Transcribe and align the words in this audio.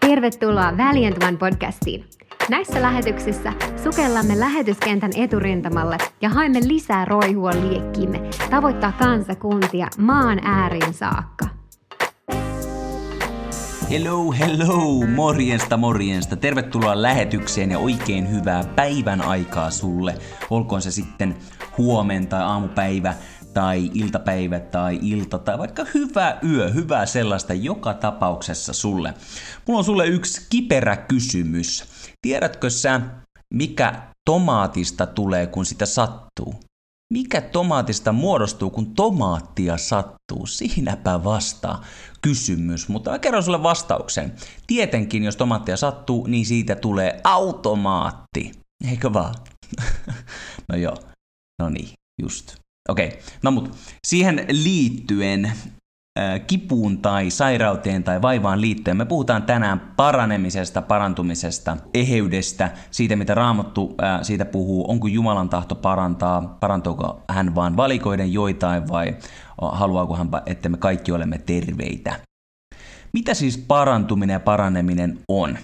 Tervetuloa 0.00 0.76
Valiant 0.76 1.22
One 1.22 1.36
podcastiin. 1.36 2.04
Näissä 2.48 2.82
lähetyksissä 2.82 3.52
sukellamme 3.84 4.40
lähetyskentän 4.40 5.10
eturintamalle 5.16 5.98
ja 6.20 6.28
haemme 6.28 6.60
lisää 6.62 7.04
roihua 7.04 7.50
liekkiimme 7.50 8.20
tavoittaa 8.50 8.92
kansakuntia 8.92 9.88
maan 9.98 10.40
ääriin 10.44 10.94
saakka. 10.94 11.46
Hello, 13.90 14.32
hello, 14.32 15.06
morjensta, 15.14 15.76
morjensta. 15.76 16.36
Tervetuloa 16.36 17.02
lähetykseen 17.02 17.70
ja 17.70 17.78
oikein 17.78 18.30
hyvää 18.30 18.64
päivän 18.64 19.20
aikaa 19.20 19.70
sulle. 19.70 20.14
Olkoon 20.50 20.82
se 20.82 20.90
sitten 20.90 21.36
huomen 21.78 22.26
tai 22.26 22.42
aamupäivä 22.42 23.14
tai 23.54 23.90
iltapäivä 23.94 24.60
tai 24.60 24.98
ilta 25.02 25.38
tai 25.38 25.58
vaikka 25.58 25.86
hyvä 25.94 26.38
yö, 26.48 26.70
hyvää 26.70 27.06
sellaista 27.06 27.54
joka 27.54 27.94
tapauksessa 27.94 28.72
sulle. 28.72 29.14
Mulla 29.66 29.78
on 29.78 29.84
sulle 29.84 30.06
yksi 30.06 30.46
kiperä 30.50 30.96
kysymys. 30.96 31.84
Tiedätkö 32.22 32.70
sä, 32.70 33.00
mikä 33.54 34.02
tomaatista 34.24 35.06
tulee, 35.06 35.46
kun 35.46 35.66
sitä 35.66 35.86
sattuu? 35.86 36.54
Mikä 37.12 37.40
tomaatista 37.40 38.12
muodostuu, 38.12 38.70
kun 38.70 38.94
tomaattia 38.94 39.76
sattuu? 39.76 40.46
Siinäpä 40.46 41.24
vastaa 41.24 41.84
kysymys, 42.22 42.88
mutta 42.88 43.10
mä 43.10 43.18
kerron 43.18 43.42
sulle 43.42 43.62
vastauksen. 43.62 44.32
Tietenkin, 44.66 45.24
jos 45.24 45.36
tomaattia 45.36 45.76
sattuu, 45.76 46.26
niin 46.26 46.46
siitä 46.46 46.76
tulee 46.76 47.20
automaatti. 47.24 48.52
Eikö 48.90 49.12
vaan? 49.12 49.34
no 50.68 50.76
joo, 50.76 50.96
no 51.62 51.68
niin, 51.68 51.88
just. 52.22 52.59
Okei, 52.88 53.06
okay. 53.08 53.20
no 53.42 53.50
mut 53.50 53.76
siihen 54.06 54.46
liittyen 54.50 55.52
kipuun 56.46 56.98
tai 56.98 57.30
sairauteen 57.30 58.04
tai 58.04 58.22
vaivaan 58.22 58.60
liittyen. 58.60 58.96
Me 58.96 59.04
puhutaan 59.04 59.42
tänään 59.42 59.92
paranemisesta, 59.96 60.82
parantumisesta, 60.82 61.76
eheydestä, 61.94 62.70
siitä 62.90 63.16
mitä 63.16 63.34
Raamattu 63.34 63.96
siitä 64.22 64.44
puhuu, 64.44 64.90
onko 64.90 65.06
Jumalan 65.06 65.48
tahto 65.48 65.74
parantaa, 65.74 66.56
parantuuko 66.60 67.22
hän 67.28 67.54
vaan 67.54 67.76
valikoiden 67.76 68.32
joitain 68.32 68.88
vai 68.88 69.16
haluaako 69.62 70.16
hän, 70.16 70.28
että 70.46 70.68
me 70.68 70.76
kaikki 70.76 71.12
olemme 71.12 71.38
terveitä. 71.38 72.20
Mitä 73.12 73.34
siis 73.34 73.58
parantuminen 73.58 74.34
ja 74.34 74.40
paraneminen 74.40 75.18
on? 75.28 75.58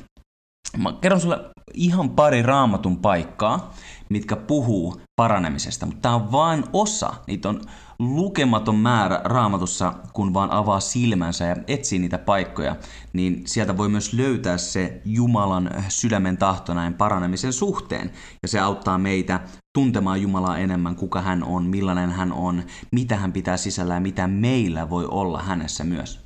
Mä 0.77 0.92
kerron 1.01 1.20
sulle 1.20 1.39
ihan 1.75 2.11
pari 2.11 2.42
raamatun 2.42 2.97
paikkaa, 2.97 3.75
mitkä 4.08 4.36
puhuu 4.36 5.00
paranemisesta, 5.16 5.86
mutta 5.86 6.00
tämä 6.00 6.14
on 6.14 6.32
vain 6.32 6.64
osa. 6.72 7.14
Niitä 7.26 7.48
on 7.48 7.60
lukematon 7.98 8.76
määrä 8.76 9.20
raamatussa, 9.24 9.94
kun 10.12 10.34
vaan 10.34 10.50
avaa 10.50 10.80
silmänsä 10.80 11.44
ja 11.44 11.56
etsii 11.66 11.98
niitä 11.98 12.18
paikkoja, 12.18 12.77
niin 13.12 13.42
sieltä 13.46 13.77
voi 13.77 13.88
myös 13.88 14.12
löytää 14.12 14.58
se 14.58 15.00
Jumalan 15.04 15.70
sydämen 15.88 16.36
tahto 16.36 16.74
näin 16.74 16.94
paranemisen 16.94 17.52
suhteen. 17.52 18.10
Ja 18.42 18.48
se 18.48 18.60
auttaa 18.60 18.98
meitä 18.98 19.40
tuntemaan 19.78 20.22
Jumalaa 20.22 20.58
enemmän, 20.58 20.96
kuka 20.96 21.22
hän 21.22 21.44
on, 21.44 21.66
millainen 21.66 22.10
hän 22.10 22.32
on, 22.32 22.62
mitä 22.92 23.16
hän 23.16 23.32
pitää 23.32 23.56
sisällä 23.56 23.94
ja 23.94 24.00
mitä 24.00 24.27
meillä 24.27 24.90
voi 24.90 25.06
olla 25.10 25.42
hänessä 25.42 25.84
myös. 25.84 26.20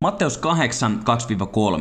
Matteus 0.00 0.38
8, 0.38 1.00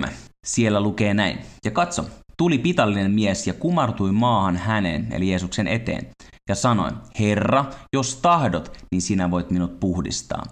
2-3. 0.06 0.10
Siellä 0.46 0.82
lukee 0.82 1.14
näin. 1.14 1.40
Ja 1.66 1.72
katso, 1.72 2.06
tuli 2.42 2.58
pitallinen 2.58 3.12
mies 3.12 3.48
ja 3.48 3.54
kumartui 3.54 4.12
maahan 4.12 4.58
hänen, 4.58 5.08
eli 5.12 5.30
Jeesuksen 5.30 5.68
eteen, 5.68 6.08
ja 6.50 6.56
sanoi, 6.56 6.92
Herra, 7.20 7.66
jos 7.94 8.16
tahdot, 8.16 8.78
niin 8.92 9.02
sinä 9.02 9.32
voit 9.32 9.52
minut 9.52 9.80
puhdistaa. 9.80 10.44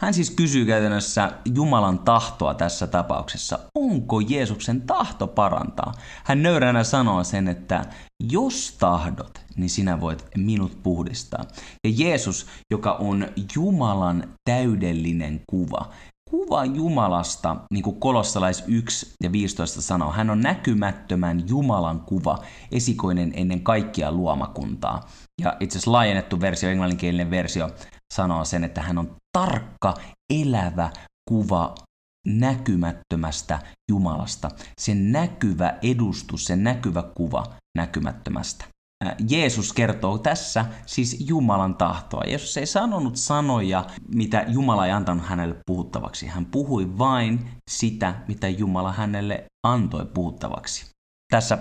Hän 0.00 0.14
siis 0.14 0.30
kysyy 0.30 0.66
käytännössä 0.66 1.32
Jumalan 1.54 1.98
tahtoa 1.98 2.54
tässä 2.54 2.86
tapauksessa. 2.86 3.58
Onko 3.74 4.20
Jeesuksen 4.20 4.82
tahto 4.82 5.26
parantaa? 5.26 5.92
Hän 6.24 6.42
nöyränä 6.42 6.84
sanoo 6.84 7.24
sen, 7.24 7.48
että 7.48 7.84
jos 8.30 8.76
tahdot, 8.80 9.40
niin 9.56 9.70
sinä 9.70 10.00
voit 10.00 10.24
minut 10.36 10.82
puhdistaa. 10.82 11.44
Ja 11.86 11.92
Jeesus, 11.96 12.46
joka 12.70 12.92
on 12.92 13.26
Jumalan 13.54 14.28
täydellinen 14.50 15.40
kuva, 15.50 15.90
kuva 16.54 16.64
Jumalasta, 16.64 17.56
niin 17.72 17.82
kuin 17.82 18.00
Kolossalais 18.00 18.64
1 18.66 19.14
ja 19.22 19.32
15 19.32 19.82
sanoo, 19.82 20.12
hän 20.12 20.30
on 20.30 20.40
näkymättömän 20.40 21.48
Jumalan 21.48 22.00
kuva, 22.00 22.38
esikoinen 22.72 23.32
ennen 23.36 23.60
kaikkia 23.60 24.12
luomakuntaa. 24.12 25.08
Ja 25.40 25.56
itse 25.60 25.78
asiassa 25.78 25.92
laajennettu 25.92 26.40
versio, 26.40 26.70
englanninkielinen 26.70 27.30
versio, 27.30 27.70
sanoo 28.14 28.44
sen, 28.44 28.64
että 28.64 28.82
hän 28.82 28.98
on 28.98 29.16
tarkka, 29.38 29.94
elävä 30.32 30.90
kuva 31.28 31.74
näkymättömästä 32.26 33.58
Jumalasta. 33.90 34.50
Se 34.80 34.94
näkyvä 34.94 35.78
edustus, 35.82 36.44
se 36.44 36.56
näkyvä 36.56 37.02
kuva 37.16 37.44
näkymättömästä. 37.78 38.64
Jeesus 39.28 39.72
kertoo 39.72 40.18
tässä 40.18 40.64
siis 40.86 41.16
Jumalan 41.28 41.74
tahtoa. 41.74 42.22
Jeesus 42.26 42.56
ei 42.56 42.66
sanonut 42.66 43.16
sanoja, 43.16 43.84
mitä 44.14 44.44
Jumala 44.48 44.86
ei 44.86 44.92
antanut 44.92 45.26
hänelle 45.26 45.56
puhuttavaksi. 45.66 46.26
Hän 46.26 46.46
puhui 46.46 46.98
vain 46.98 47.50
sitä, 47.70 48.14
mitä 48.28 48.48
Jumala 48.48 48.92
hänelle 48.92 49.44
antoi 49.66 50.06
puhuttavaksi. 50.14 50.90
Tässä 51.32 51.58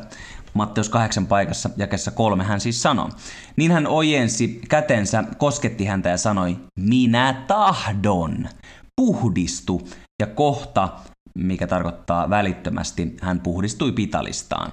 Matteus 0.54 0.90
8 0.90 1.28
paikassa 1.28 1.70
jakessa 1.78 2.12
kolme 2.12 2.44
hän 2.44 2.62
siis 2.62 2.82
sanoi. 2.82 3.10
Niin 3.56 3.72
hän 3.72 3.88
ojensi 3.88 4.62
kätensä, 4.70 5.24
kosketti 5.38 5.86
häntä 5.86 6.10
ja 6.10 6.18
sanoi, 6.18 6.58
minä 6.80 7.44
tahdon, 7.48 8.50
puhdistu. 8.96 9.88
Ja 10.22 10.28
kohta, 10.28 10.90
mikä 11.36 11.68
tarkoittaa 11.68 12.30
välittömästi, 12.30 13.18
hän 13.22 13.40
puhdistui 13.40 13.92
pitalistaan. 13.92 14.72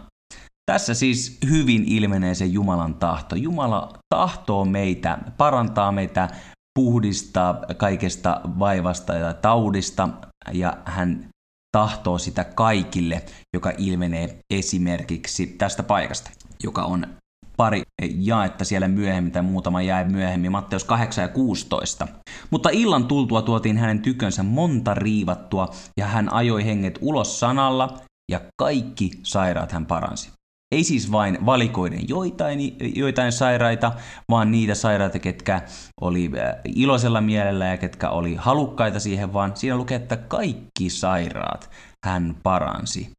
Tässä 0.70 0.94
siis 0.94 1.38
hyvin 1.50 1.84
ilmenee 1.86 2.34
se 2.34 2.44
Jumalan 2.44 2.94
tahto. 2.94 3.36
Jumala 3.36 3.92
tahtoo 4.14 4.64
meitä, 4.64 5.18
parantaa 5.36 5.92
meitä, 5.92 6.28
puhdistaa 6.78 7.60
kaikesta 7.76 8.40
vaivasta 8.58 9.14
ja 9.14 9.34
taudista 9.34 10.08
ja 10.52 10.76
hän 10.84 11.28
tahtoo 11.76 12.18
sitä 12.18 12.44
kaikille, 12.44 13.22
joka 13.54 13.72
ilmenee 13.78 14.38
esimerkiksi 14.54 15.46
tästä 15.46 15.82
paikasta, 15.82 16.30
joka 16.62 16.82
on 16.82 17.06
pari 17.56 17.82
jaetta 18.16 18.64
siellä 18.64 18.88
myöhemmin 18.88 19.32
tai 19.32 19.42
muutama 19.42 19.82
jäi 19.82 20.04
myöhemmin, 20.04 20.52
Matteus 20.52 20.84
8 20.84 21.22
ja 21.22 21.28
16. 21.28 22.08
Mutta 22.50 22.70
illan 22.72 23.04
tultua 23.04 23.42
tuotiin 23.42 23.78
hänen 23.78 24.02
tykönsä 24.02 24.42
monta 24.42 24.94
riivattua 24.94 25.68
ja 25.96 26.06
hän 26.06 26.32
ajoi 26.32 26.64
henget 26.64 26.98
ulos 27.00 27.40
sanalla 27.40 27.98
ja 28.32 28.40
kaikki 28.56 29.10
sairaat 29.22 29.72
hän 29.72 29.86
paransi. 29.86 30.39
Ei 30.74 30.84
siis 30.84 31.12
vain 31.12 31.46
valikoiden 31.46 32.08
joitain, 32.08 32.76
joitain 32.94 33.32
sairaita, 33.32 33.92
vaan 34.28 34.50
niitä 34.50 34.74
sairaita, 34.74 35.18
ketkä 35.18 35.62
oli 36.00 36.30
äh, 36.38 36.54
iloisella 36.64 37.20
mielellä 37.20 37.66
ja 37.66 37.76
ketkä 37.76 38.10
oli 38.10 38.34
halukkaita 38.34 39.00
siihen, 39.00 39.32
vaan 39.32 39.56
siinä 39.56 39.76
lukee, 39.76 39.96
että 39.96 40.16
kaikki 40.16 40.90
sairaat 40.90 41.70
hän 42.06 42.36
paransi. 42.42 43.10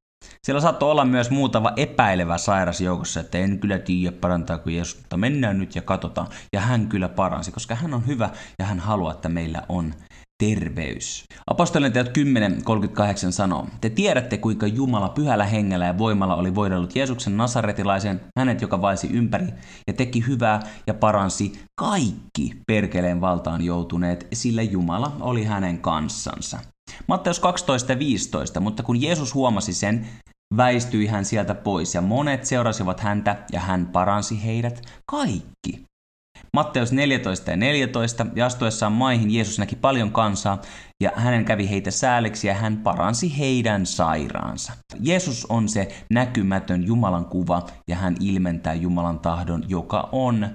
Siellä 0.44 0.62
saattoi 0.62 0.91
olla 0.91 1.06
myös 1.06 1.29
muutama 1.29 1.73
epäilevä 1.75 2.38
sairas 2.38 2.81
joukossa, 2.81 3.19
että 3.19 3.38
en 3.38 3.59
kyllä 3.59 3.79
tiedä 3.79 4.18
parantaako 4.22 4.69
Jeesus, 4.69 4.97
mutta 4.97 5.18
mennään 5.18 5.59
nyt 5.59 5.75
ja 5.75 5.81
katsotaan. 5.81 6.28
Ja 6.53 6.62
hän 6.62 6.88
kyllä 6.88 7.09
paransi, 7.09 7.51
koska 7.51 7.75
hän 7.75 7.94
on 7.94 8.07
hyvä 8.07 8.29
ja 8.59 8.66
hän 8.66 8.79
haluaa, 8.79 9.13
että 9.13 9.29
meillä 9.29 9.63
on 9.69 9.94
terveys. 10.41 11.24
Apostolien 11.47 11.94
teot 11.94 12.07
10.38 12.07 13.31
sanoo, 13.31 13.68
Te 13.81 13.90
tiedätte, 13.90 14.38
kuinka 14.38 14.68
Jumala 14.68 15.09
pyhällä 15.09 15.46
hengellä 15.46 15.85
ja 15.85 15.97
voimalla 15.97 16.35
oli 16.35 16.56
voidellut 16.56 16.96
Jeesuksen 16.96 17.38
nasaretilaisen, 17.38 18.22
hänet, 18.40 18.62
joka 18.62 18.81
vaisi 18.81 19.09
ympäri 19.13 19.47
ja 19.88 19.94
teki 19.94 20.28
hyvää 20.28 20.59
ja 20.88 20.94
paransi 20.94 21.59
kaikki 21.80 22.53
perkeleen 22.68 23.22
valtaan 23.22 23.62
joutuneet, 23.62 24.28
sillä 24.34 24.62
Jumala 24.62 25.18
oli 25.19 25.44
hänen 25.44 25.80
kanssansa. 25.80 26.60
Matteus 27.07 27.42
12.15, 28.56 28.60
mutta 28.60 28.83
kun 28.83 29.01
Jeesus 29.01 29.33
huomasi 29.33 29.74
sen, 29.74 30.07
väistyi 30.57 31.07
hän 31.07 31.25
sieltä 31.25 31.56
pois 31.56 31.95
ja 31.95 32.01
monet 32.01 32.45
seurasivat 32.45 33.00
häntä 33.00 33.36
ja 33.51 33.60
hän 33.60 33.86
paransi 33.86 34.44
heidät 34.45 34.81
kaikki. 35.12 35.91
Matteus 36.57 36.92
14 36.92 37.51
ja 37.51 37.57
14, 37.57 38.25
ja 38.36 38.45
astuessaan 38.45 38.92
maihin 38.92 39.31
Jeesus 39.31 39.59
näki 39.59 39.75
paljon 39.75 40.12
kansaa, 40.12 40.62
ja 41.03 41.12
hänen 41.15 41.45
kävi 41.45 41.69
heitä 41.69 41.92
sääliksi 41.92 42.48
ja 42.48 42.53
hän 42.53 42.77
paransi 42.77 43.38
heidän 43.38 43.86
sairaansa. 43.86 44.74
Jeesus 45.00 45.45
on 45.45 45.69
se 45.69 45.88
näkymätön 46.09 46.83
Jumalan 46.88 47.25
kuva, 47.25 47.65
ja 47.88 47.95
hän 47.95 48.15
ilmentää 48.19 48.74
Jumalan 48.74 49.19
tahdon, 49.19 49.63
joka 49.68 50.09
on 50.12 50.50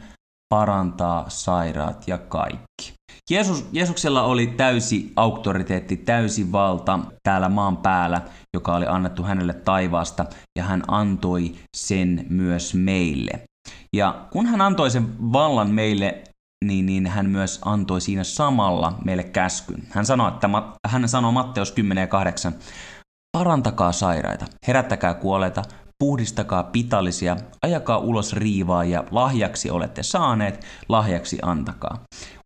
parantaa 0.48 1.25
sairaat 1.28 2.08
ja 2.08 2.19
kaikki. 2.19 2.92
Jeesus, 3.31 3.69
Jeesuksella 3.72 4.22
oli 4.22 4.46
täysi 4.46 5.12
auktoriteetti, 5.16 5.96
täysi 5.96 6.52
valta 6.52 6.99
täällä 7.22 7.49
maan 7.49 7.76
päällä, 7.76 8.20
joka 8.54 8.76
oli 8.76 8.87
annettu 8.87 9.22
hänelle 9.22 9.52
taivaasta, 9.52 10.25
ja 10.58 10.64
hän 10.64 10.82
antoi 10.88 11.54
sen 11.76 12.26
myös 12.28 12.75
meille. 12.75 13.42
Ja 13.96 14.26
kun 14.31 14.46
hän 14.46 14.60
antoi 14.60 14.90
sen 14.90 15.32
vallan 15.32 15.70
meille 15.70 16.22
niin, 16.64 16.87
niin 16.87 17.06
hän 17.06 17.31
myös 17.31 17.60
antoi 17.64 18.00
siinä 18.00 18.25
samalla 18.25 18.98
meille 19.04 19.22
käskyn. 19.22 19.82
Hän 19.90 20.06
sanoi, 20.06 20.28
että, 20.28 20.48
hän 20.87 21.08
sanoi 21.08 21.32
Matteus 21.32 21.72
10 21.72 22.02
ja 22.02 22.06
8, 22.06 22.54
parantakaa 23.32 23.93
sairaita, 23.93 24.46
herättäkää 24.66 25.14
kuolleita, 25.14 25.62
puhdistakaa 25.98 26.62
pitallisia, 26.62 27.37
ajakaa 27.62 27.98
ulos 27.98 28.32
riivaa 28.32 28.84
ja 28.84 29.04
lahjaksi 29.10 29.70
olette 29.70 30.02
saaneet, 30.02 30.64
lahjaksi 30.88 31.38
antakaa. 31.42 31.99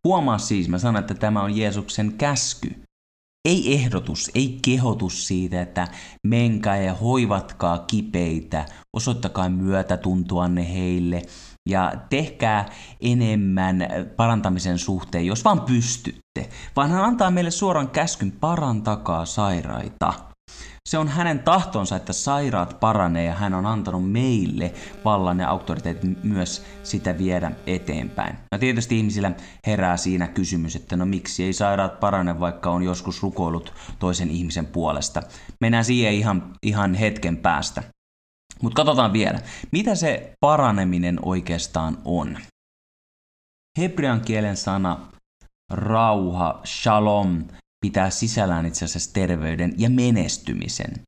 Huomaa 0.07 0.37
siis, 0.37 0.69
mä 0.69 0.77
sanon, 0.77 0.99
että 0.99 1.13
tämä 1.13 1.41
on 1.41 1.57
Jeesuksen 1.57 2.13
käsky. 2.13 2.81
Ei 3.45 3.73
ehdotus, 3.73 4.31
ei 4.35 4.59
kehotus 4.65 5.27
siitä, 5.27 5.61
että 5.61 5.87
menkää 6.27 6.77
ja 6.77 6.93
hoivatkaa 6.93 7.79
kipeitä, 7.79 8.65
osoittakaa 8.93 9.49
myötätuntoanne 9.49 10.73
heille 10.73 11.21
ja 11.69 11.93
tehkää 12.09 12.69
enemmän 13.01 13.87
parantamisen 14.15 14.79
suhteen, 14.79 15.25
jos 15.25 15.43
vaan 15.45 15.61
pystytte. 15.61 16.49
Vaan 16.75 16.91
hän 16.91 17.03
antaa 17.03 17.31
meille 17.31 17.51
suoran 17.51 17.89
käskyn 17.89 18.31
parantakaa 18.31 19.25
sairaita. 19.25 20.13
Se 20.91 20.97
on 20.97 21.07
hänen 21.07 21.39
tahtonsa, 21.39 21.95
että 21.95 22.13
sairaat 22.13 22.79
paranee 22.79 23.25
ja 23.25 23.33
hän 23.33 23.53
on 23.53 23.65
antanut 23.65 24.11
meille 24.11 24.73
vallan 25.05 25.39
ja 25.39 25.49
auktoriteetit 25.49 26.23
myös 26.23 26.65
sitä 26.83 27.17
viedä 27.17 27.51
eteenpäin. 27.67 28.37
No 28.51 28.57
tietysti 28.57 28.97
ihmisillä 28.97 29.31
herää 29.67 29.97
siinä 29.97 30.27
kysymys, 30.27 30.75
että 30.75 30.95
no 30.95 31.05
miksi 31.05 31.43
ei 31.43 31.53
sairaat 31.53 31.99
parane, 31.99 32.39
vaikka 32.39 32.69
on 32.71 32.83
joskus 32.83 33.23
rukoillut 33.23 33.73
toisen 33.99 34.29
ihmisen 34.29 34.65
puolesta. 34.65 35.23
Mennään 35.61 35.85
siihen 35.85 36.13
ihan, 36.13 36.55
ihan 36.63 36.93
hetken 36.93 37.37
päästä. 37.37 37.83
Mutta 38.61 38.75
katsotaan 38.75 39.13
vielä, 39.13 39.39
mitä 39.71 39.95
se 39.95 40.33
paraneminen 40.39 41.19
oikeastaan 41.21 41.97
on. 42.05 42.37
Hebrean 43.79 44.21
kielen 44.21 44.57
sana 44.57 45.07
rauha, 45.73 46.61
shalom, 46.65 47.43
pitää 47.85 48.09
sisällään 48.09 48.65
itse 48.65 48.85
asiassa 48.85 49.13
terveyden 49.13 49.73
ja 49.77 49.89
menestymisen. 49.89 51.01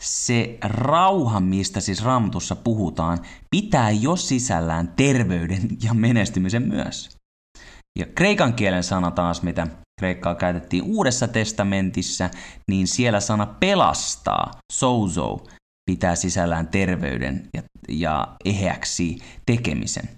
Se 0.00 0.58
rauha, 0.64 1.40
mistä 1.40 1.80
siis 1.80 2.04
Raamatussa 2.04 2.56
puhutaan, 2.56 3.18
pitää 3.50 3.90
jo 3.90 4.16
sisällään 4.16 4.88
terveyden 4.88 5.68
ja 5.82 5.94
menestymisen 5.94 6.68
myös. 6.68 7.16
Ja 7.98 8.06
kreikan 8.14 8.54
kielen 8.54 8.84
sana 8.84 9.10
taas, 9.10 9.42
mitä 9.42 9.66
kreikkaa 10.00 10.34
käytettiin 10.34 10.82
Uudessa 10.82 11.28
testamentissa, 11.28 12.30
niin 12.70 12.86
siellä 12.86 13.20
sana 13.20 13.46
pelastaa, 13.46 14.52
sozo, 14.72 15.46
pitää 15.90 16.14
sisällään 16.14 16.68
terveyden 16.68 17.48
ja, 17.54 17.62
ja 17.88 18.36
eheäksi 18.44 19.18
tekemisen. 19.46 20.17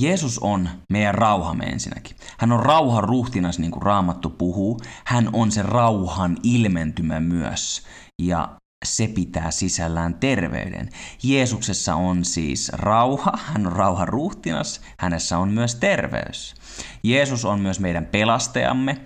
Jeesus 0.00 0.38
on 0.38 0.68
meidän 0.92 1.14
rauhamme 1.14 1.64
ensinnäkin. 1.64 2.16
Hän 2.38 2.52
on 2.52 2.60
rauhan 2.60 3.04
ruhtinas, 3.04 3.58
niin 3.58 3.70
kuin 3.70 3.82
Raamattu 3.82 4.30
puhuu. 4.30 4.80
Hän 5.04 5.30
on 5.32 5.50
se 5.52 5.62
rauhan 5.62 6.36
ilmentymä 6.42 7.20
myös. 7.20 7.82
Ja 8.22 8.48
se 8.84 9.08
pitää 9.08 9.50
sisällään 9.50 10.14
terveyden. 10.14 10.88
Jeesuksessa 11.22 11.94
on 11.94 12.24
siis 12.24 12.68
rauha, 12.68 13.32
hän 13.46 13.66
on 13.66 13.72
rauhan 13.72 14.08
ruhtinas, 14.08 14.80
hänessä 14.98 15.38
on 15.38 15.48
myös 15.48 15.74
terveys. 15.74 16.54
Jeesus 17.02 17.44
on 17.44 17.60
myös 17.60 17.80
meidän 17.80 18.06
pelastajamme 18.06 18.96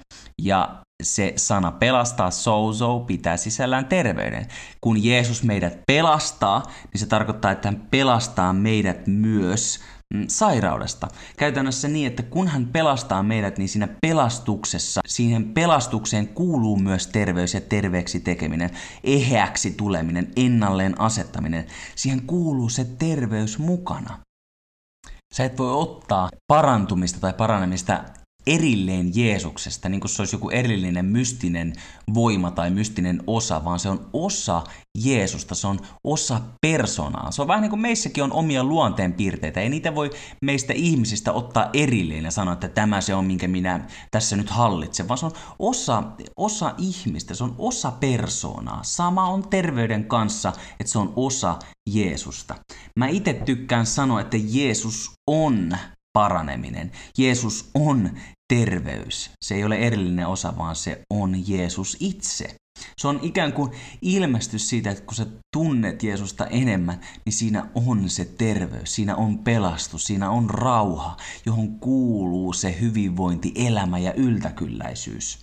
ja 0.42 0.82
se 1.02 1.32
sana 1.36 1.72
pelastaa, 1.72 2.30
sozo, 2.30 3.00
pitää 3.00 3.36
sisällään 3.36 3.86
terveyden. 3.86 4.46
Kun 4.80 5.04
Jeesus 5.04 5.42
meidät 5.42 5.78
pelastaa, 5.86 6.62
niin 6.92 7.00
se 7.00 7.06
tarkoittaa, 7.06 7.50
että 7.50 7.68
hän 7.68 7.88
pelastaa 7.90 8.52
meidät 8.52 9.06
myös 9.06 9.80
sairaudesta. 10.28 11.08
Käytännössä 11.36 11.88
niin, 11.88 12.06
että 12.06 12.22
kun 12.22 12.48
hän 12.48 12.66
pelastaa 12.66 13.22
meidät, 13.22 13.58
niin 13.58 13.68
siinä 13.68 13.88
pelastuksessa, 14.00 15.00
siihen 15.06 15.54
pelastukseen 15.54 16.28
kuuluu 16.28 16.76
myös 16.76 17.06
terveys 17.06 17.54
ja 17.54 17.60
terveeksi 17.60 18.20
tekeminen, 18.20 18.70
eheäksi 19.04 19.70
tuleminen, 19.70 20.32
ennalleen 20.36 21.00
asettaminen. 21.00 21.66
Siihen 21.96 22.22
kuuluu 22.22 22.68
se 22.68 22.84
terveys 22.84 23.58
mukana. 23.58 24.18
Sä 25.34 25.44
et 25.44 25.58
voi 25.58 25.72
ottaa 25.72 26.28
parantumista 26.46 27.20
tai 27.20 27.32
paranemista 27.32 28.04
erilleen 28.46 29.10
Jeesuksesta, 29.14 29.88
niin 29.88 30.00
kuin 30.00 30.10
se 30.10 30.22
olisi 30.22 30.36
joku 30.36 30.50
erillinen 30.50 31.04
mystinen 31.04 31.72
voima 32.14 32.50
tai 32.50 32.70
mystinen 32.70 33.22
osa, 33.26 33.64
vaan 33.64 33.78
se 33.78 33.88
on 33.88 34.06
osa 34.12 34.64
Jeesusta, 34.98 35.54
se 35.54 35.66
on 35.66 35.80
osa 36.04 36.40
persoonaa. 36.60 37.30
Se 37.30 37.42
on 37.42 37.48
vähän 37.48 37.62
niin 37.62 37.70
kuin 37.70 37.80
meissäkin 37.80 38.24
on 38.24 38.32
omia 38.32 38.64
luonteenpiirteitä, 38.64 39.60
ei 39.60 39.68
niitä 39.68 39.94
voi 39.94 40.10
meistä 40.42 40.72
ihmisistä 40.72 41.32
ottaa 41.32 41.70
erilleen 41.72 42.24
ja 42.24 42.30
sanoa, 42.30 42.54
että 42.54 42.68
tämä 42.68 43.00
se 43.00 43.14
on, 43.14 43.24
minkä 43.24 43.48
minä 43.48 43.86
tässä 44.10 44.36
nyt 44.36 44.50
hallitsen, 44.50 45.08
vaan 45.08 45.18
se 45.18 45.26
on 45.26 45.32
osa, 45.58 46.02
osa 46.36 46.74
ihmistä, 46.78 47.34
se 47.34 47.44
on 47.44 47.54
osa 47.58 47.90
persoonaa. 47.90 48.80
Sama 48.82 49.28
on 49.28 49.48
terveyden 49.48 50.04
kanssa, 50.04 50.52
että 50.80 50.92
se 50.92 50.98
on 50.98 51.12
osa 51.16 51.58
Jeesusta. 51.90 52.54
Mä 52.98 53.08
itse 53.08 53.32
tykkään 53.32 53.86
sanoa, 53.86 54.20
että 54.20 54.36
Jeesus 54.40 55.10
on 55.30 55.76
paraneminen. 56.12 56.92
Jeesus 57.18 57.70
on 57.74 58.10
terveys. 58.54 59.30
Se 59.44 59.54
ei 59.54 59.64
ole 59.64 59.76
erillinen 59.76 60.26
osa, 60.26 60.58
vaan 60.58 60.76
se 60.76 61.02
on 61.10 61.48
Jeesus 61.48 61.96
itse. 62.00 62.56
Se 62.96 63.08
on 63.08 63.20
ikään 63.22 63.52
kuin 63.52 63.72
ilmestys 64.02 64.68
siitä, 64.68 64.90
että 64.90 65.04
kun 65.04 65.14
sä 65.14 65.26
tunnet 65.56 66.02
Jeesusta 66.02 66.46
enemmän, 66.46 67.00
niin 67.24 67.32
siinä 67.32 67.66
on 67.74 68.10
se 68.10 68.24
terveys, 68.24 68.94
siinä 68.94 69.16
on 69.16 69.38
pelastus, 69.38 70.06
siinä 70.06 70.30
on 70.30 70.50
rauha, 70.50 71.16
johon 71.46 71.78
kuuluu 71.78 72.52
se 72.52 72.80
hyvinvointi, 72.80 73.52
elämä 73.54 73.98
ja 73.98 74.14
yltäkylläisyys. 74.14 75.38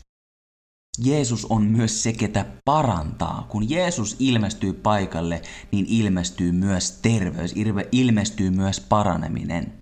Jeesus 1.04 1.46
on 1.46 1.64
myös 1.64 2.04
se, 2.04 2.14
ketä 2.14 2.46
parantaa. 2.66 3.46
Kun 3.50 3.70
Jeesus 3.70 4.16
ilmestyy 4.20 4.74
paikalle, 4.74 5.42
niin 5.72 5.86
ilmestyy 5.90 6.52
myös 6.52 6.92
terveys, 6.92 7.54
ilmestyy 7.92 8.50
myös 8.50 8.80
paraneminen. 8.80 9.79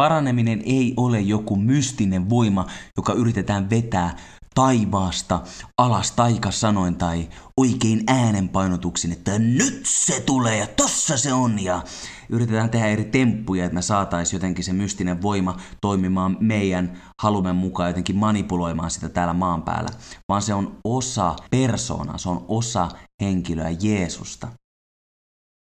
Paraneminen 0.00 0.62
ei 0.66 0.94
ole 0.96 1.20
joku 1.20 1.56
mystinen 1.56 2.30
voima, 2.30 2.66
joka 2.96 3.12
yritetään 3.12 3.70
vetää 3.70 4.16
taivaasta 4.54 5.40
alas 5.78 6.12
taikasanoin 6.12 6.96
tai 6.96 7.28
oikein 7.56 8.04
äänenpainotuksin, 8.06 9.12
että 9.12 9.38
nyt 9.38 9.80
se 9.84 10.20
tulee 10.20 10.58
ja 10.58 10.66
tossa 10.66 11.16
se 11.16 11.32
on 11.32 11.64
ja 11.64 11.82
yritetään 12.28 12.70
tehdä 12.70 12.86
eri 12.86 13.04
temppuja, 13.04 13.64
että 13.64 13.74
me 13.74 13.82
saataisiin 13.82 14.38
jotenkin 14.38 14.64
se 14.64 14.72
mystinen 14.72 15.22
voima 15.22 15.56
toimimaan 15.80 16.36
meidän 16.40 17.02
halumme 17.22 17.52
mukaan 17.52 17.90
jotenkin 17.90 18.16
manipuloimaan 18.16 18.90
sitä 18.90 19.08
täällä 19.08 19.34
maan 19.34 19.62
päällä, 19.62 19.90
vaan 20.28 20.42
se 20.42 20.54
on 20.54 20.78
osa 20.84 21.36
persoonaa, 21.50 22.18
se 22.18 22.28
on 22.28 22.44
osa 22.48 22.88
henkilöä 23.22 23.70
Jeesusta. 23.70 24.48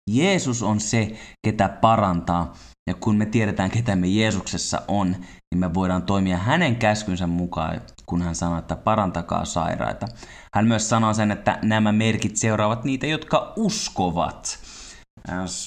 Jeesus 0.10 0.64
on 0.64 0.80
se, 0.80 1.20
ketä 1.46 1.70
parantaa 1.70 2.54
ja 2.88 2.94
kun 2.94 3.16
me 3.16 3.26
tiedetään, 3.26 3.72
ketä 3.72 3.96
me 3.96 4.08
Jeesuksessa 4.08 4.82
on, 4.88 5.12
niin 5.52 5.60
me 5.60 5.74
voidaan 5.74 6.04
toimia 6.04 6.38
hänen 6.38 6.76
käskynsä 6.76 7.28
mukaan, 7.28 7.82
kun 8.06 8.22
hän 8.22 8.36
sanoo, 8.36 8.60
että 8.60 8.76
parantakaa 8.76 9.46
sairaita. 9.46 10.08
Hän 10.54 10.68
myös 10.68 10.90
sanoo 10.90 11.14
sen, 11.14 11.32
että 11.32 11.60
nämä 11.62 11.92
merkit 11.92 12.38
seuraavat 12.38 12.84
niitä, 12.84 13.08
jotka 13.08 13.54
uskovat. 13.56 14.60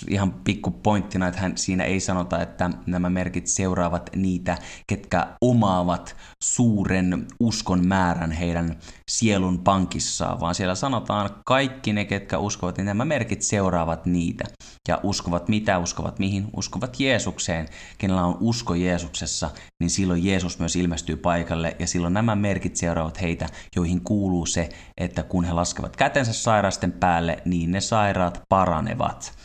Ihan 0.08 0.32
pikku 0.32 0.70
pointtina, 0.70 1.28
että 1.28 1.40
hän, 1.40 1.56
siinä 1.56 1.84
ei 1.84 2.00
sanota, 2.00 2.42
että 2.42 2.70
nämä 2.86 3.10
merkit 3.10 3.46
seuraavat 3.46 4.10
niitä, 4.16 4.58
ketkä 4.86 5.26
omaavat 5.40 6.16
suuren 6.42 7.26
uskon 7.40 7.86
määrän 7.86 8.30
heidän 8.30 8.78
sielun 9.10 9.58
pankissaan, 9.58 10.40
vaan 10.40 10.54
siellä 10.54 10.74
sanotaan 10.74 11.30
kaikki 11.46 11.92
ne, 11.92 12.04
ketkä 12.04 12.38
uskovat, 12.38 12.76
niin 12.76 12.86
nämä 12.86 13.04
merkit 13.04 13.42
seuraavat 13.42 14.06
niitä. 14.06 14.44
Ja 14.88 15.00
uskovat 15.02 15.48
mitä, 15.48 15.78
uskovat 15.78 16.18
mihin, 16.18 16.46
uskovat 16.56 17.00
Jeesukseen. 17.00 17.68
Kenellä 17.98 18.24
on 18.24 18.36
usko 18.40 18.74
Jeesuksessa, 18.74 19.50
niin 19.80 19.90
silloin 19.90 20.24
Jeesus 20.24 20.58
myös 20.58 20.76
ilmestyy 20.76 21.16
paikalle 21.16 21.76
ja 21.78 21.86
silloin 21.86 22.14
nämä 22.14 22.36
merkit 22.36 22.76
seuraavat 22.76 23.20
heitä, 23.20 23.46
joihin 23.76 24.00
kuuluu 24.04 24.46
se, 24.46 24.68
että 24.98 25.22
kun 25.22 25.44
he 25.44 25.52
laskevat 25.52 25.96
kätensä 25.96 26.32
sairasten 26.32 26.92
päälle, 26.92 27.42
niin 27.44 27.70
ne 27.70 27.80
sairaat 27.80 28.42
paranevat. 28.48 29.38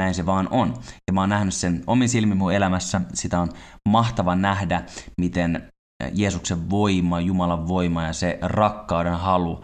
Näin 0.00 0.14
se 0.14 0.26
vaan 0.26 0.48
on. 0.50 0.74
Ja 1.06 1.12
mä 1.12 1.20
oon 1.20 1.28
nähnyt 1.28 1.54
sen 1.54 1.84
omin 1.86 2.08
silmin 2.08 2.36
mun 2.36 2.52
elämässä. 2.52 3.00
Sitä 3.14 3.40
on 3.40 3.52
mahtava 3.88 4.36
nähdä, 4.36 4.82
miten 5.20 5.68
Jeesuksen 6.12 6.70
voima, 6.70 7.20
Jumalan 7.20 7.68
voima 7.68 8.02
ja 8.02 8.12
se 8.12 8.38
rakkauden 8.42 9.14
halu, 9.14 9.60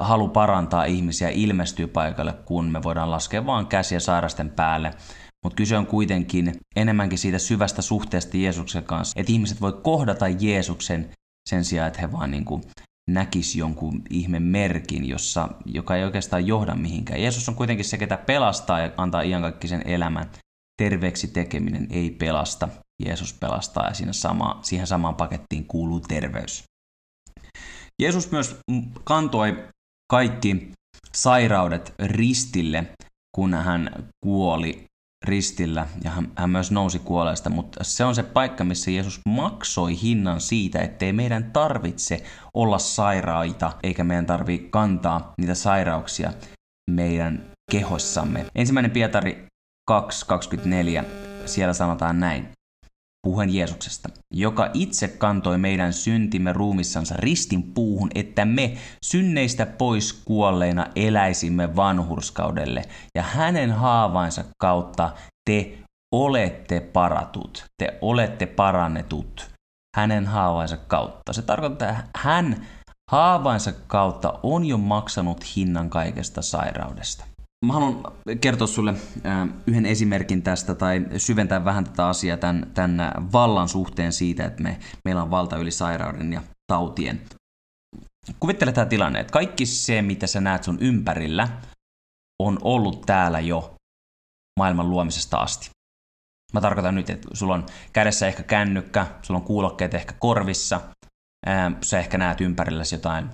halu 0.00 0.28
parantaa 0.28 0.84
ihmisiä 0.84 1.28
ilmestyy 1.28 1.86
paikalle, 1.86 2.32
kun 2.32 2.70
me 2.70 2.82
voidaan 2.82 3.10
laskea 3.10 3.46
vaan 3.46 3.66
käsiä 3.66 4.00
sairasten 4.00 4.50
päälle. 4.50 4.94
Mutta 5.44 5.56
kyse 5.56 5.76
on 5.76 5.86
kuitenkin 5.86 6.54
enemmänkin 6.76 7.18
siitä 7.18 7.38
syvästä 7.38 7.82
suhteesta 7.82 8.36
Jeesuksen 8.36 8.84
kanssa, 8.84 9.20
että 9.20 9.32
ihmiset 9.32 9.60
voi 9.60 9.72
kohdata 9.72 10.28
Jeesuksen 10.28 11.10
sen 11.48 11.64
sijaan, 11.64 11.88
että 11.88 12.00
he 12.00 12.12
vaan 12.12 12.30
niin 12.30 12.44
kuin 12.44 12.62
näkisi 13.14 13.58
jonkun 13.58 14.02
ihme 14.10 14.40
merkin, 14.40 15.08
jossa, 15.08 15.48
joka 15.64 15.96
ei 15.96 16.04
oikeastaan 16.04 16.46
johda 16.46 16.74
mihinkään. 16.74 17.22
Jeesus 17.22 17.48
on 17.48 17.54
kuitenkin 17.54 17.84
se, 17.84 17.98
ketä 17.98 18.16
pelastaa 18.16 18.80
ja 18.80 18.90
antaa 18.96 19.22
iankaikkisen 19.22 19.82
elämän. 19.88 20.30
Terveeksi 20.82 21.28
tekeminen 21.28 21.86
ei 21.90 22.10
pelasta. 22.10 22.68
Jeesus 23.04 23.32
pelastaa 23.32 23.88
ja 23.88 23.94
siinä 23.94 24.12
sama, 24.12 24.58
siihen 24.62 24.86
samaan 24.86 25.14
pakettiin 25.14 25.66
kuuluu 25.66 26.00
terveys. 26.00 26.64
Jeesus 28.02 28.30
myös 28.30 28.56
kantoi 29.04 29.64
kaikki 30.10 30.70
sairaudet 31.14 31.94
ristille, 31.98 32.84
kun 33.36 33.54
hän 33.54 34.08
kuoli 34.24 34.84
ristillä 35.24 35.86
ja 36.04 36.10
hän, 36.10 36.32
hän 36.36 36.50
myös 36.50 36.70
nousi 36.70 36.98
kuolesta, 36.98 37.50
mutta 37.50 37.84
se 37.84 38.04
on 38.04 38.14
se 38.14 38.22
paikka, 38.22 38.64
missä 38.64 38.90
Jeesus 38.90 39.20
maksoi 39.26 40.02
hinnan 40.02 40.40
siitä, 40.40 40.78
ettei 40.78 41.12
meidän 41.12 41.52
tarvitse 41.52 42.22
olla 42.54 42.78
sairaita, 42.78 43.72
eikä 43.82 44.04
meidän 44.04 44.26
tarvitse 44.26 44.68
kantaa 44.68 45.32
niitä 45.38 45.54
sairauksia 45.54 46.32
meidän 46.90 47.50
kehossamme. 47.70 48.46
Ensimmäinen 48.54 48.90
Pietari 48.90 49.46
2.24, 49.90 51.04
siellä 51.46 51.72
sanotaan 51.72 52.20
näin 52.20 52.48
puhuen 53.22 53.54
Jeesuksesta, 53.54 54.08
joka 54.34 54.70
itse 54.74 55.08
kantoi 55.08 55.58
meidän 55.58 55.92
syntimme 55.92 56.52
ruumissansa 56.52 57.14
ristin 57.18 57.62
puuhun, 57.62 58.10
että 58.14 58.44
me 58.44 58.76
synneistä 59.04 59.66
pois 59.66 60.12
kuolleina 60.12 60.86
eläisimme 60.96 61.76
vanhurskaudelle, 61.76 62.82
ja 63.14 63.22
hänen 63.22 63.72
haavainsa 63.72 64.44
kautta 64.58 65.12
te 65.50 65.78
olette 66.14 66.80
paratut, 66.80 67.64
te 67.82 67.98
olette 68.00 68.46
parannetut 68.46 69.50
hänen 69.96 70.26
haavainsa 70.26 70.76
kautta. 70.76 71.32
Se 71.32 71.42
tarkoittaa, 71.42 71.90
että 71.90 72.04
hän 72.16 72.66
haavainsa 73.10 73.72
kautta 73.72 74.38
on 74.42 74.64
jo 74.64 74.78
maksanut 74.78 75.56
hinnan 75.56 75.90
kaikesta 75.90 76.42
sairaudesta. 76.42 77.24
Mä 77.66 77.72
haluan 77.72 78.02
kertoa 78.40 78.66
sulle 78.66 78.94
yhden 79.66 79.86
esimerkin 79.86 80.42
tästä 80.42 80.74
tai 80.74 81.06
syventää 81.16 81.64
vähän 81.64 81.84
tätä 81.84 82.08
asiaa 82.08 82.36
tämän, 82.36 82.70
tämän 82.74 83.12
vallan 83.32 83.68
suhteen 83.68 84.12
siitä, 84.12 84.44
että 84.44 84.62
me, 84.62 84.80
meillä 85.04 85.22
on 85.22 85.30
valta 85.30 85.56
yli 85.56 85.70
sairauden 85.70 86.32
ja 86.32 86.42
tautien. 86.72 87.20
Kuvittele 88.40 88.72
tämä 88.72 88.86
tilanne, 88.86 89.20
että 89.20 89.32
kaikki 89.32 89.66
se, 89.66 90.02
mitä 90.02 90.26
sä 90.26 90.40
näet 90.40 90.64
sun 90.64 90.78
ympärillä, 90.80 91.48
on 92.42 92.58
ollut 92.62 93.02
täällä 93.06 93.40
jo 93.40 93.74
maailman 94.58 94.90
luomisesta 94.90 95.38
asti. 95.38 95.70
Mä 96.52 96.60
tarkoitan 96.60 96.94
nyt, 96.94 97.10
että 97.10 97.28
sulla 97.32 97.54
on 97.54 97.66
kädessä 97.92 98.26
ehkä 98.26 98.42
kännykkä, 98.42 99.06
sulla 99.22 99.40
on 99.40 99.46
kuulokkeet 99.46 99.94
ehkä 99.94 100.14
korvissa, 100.18 100.80
sä 101.82 101.98
ehkä 101.98 102.18
näet 102.18 102.40
ympärilläsi 102.40 102.94
jotain 102.94 103.30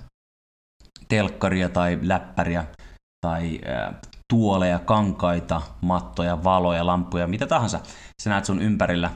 telkkaria 1.08 1.68
tai 1.68 1.98
läppäriä 2.02 2.64
tai 3.26 3.60
tuoleja, 4.32 4.78
kankaita, 4.78 5.62
mattoja, 5.80 6.44
valoja, 6.44 6.86
lampuja, 6.86 7.26
mitä 7.26 7.46
tahansa 7.46 7.80
sä 8.22 8.30
näet 8.30 8.44
sun 8.44 8.62
ympärillä, 8.62 9.10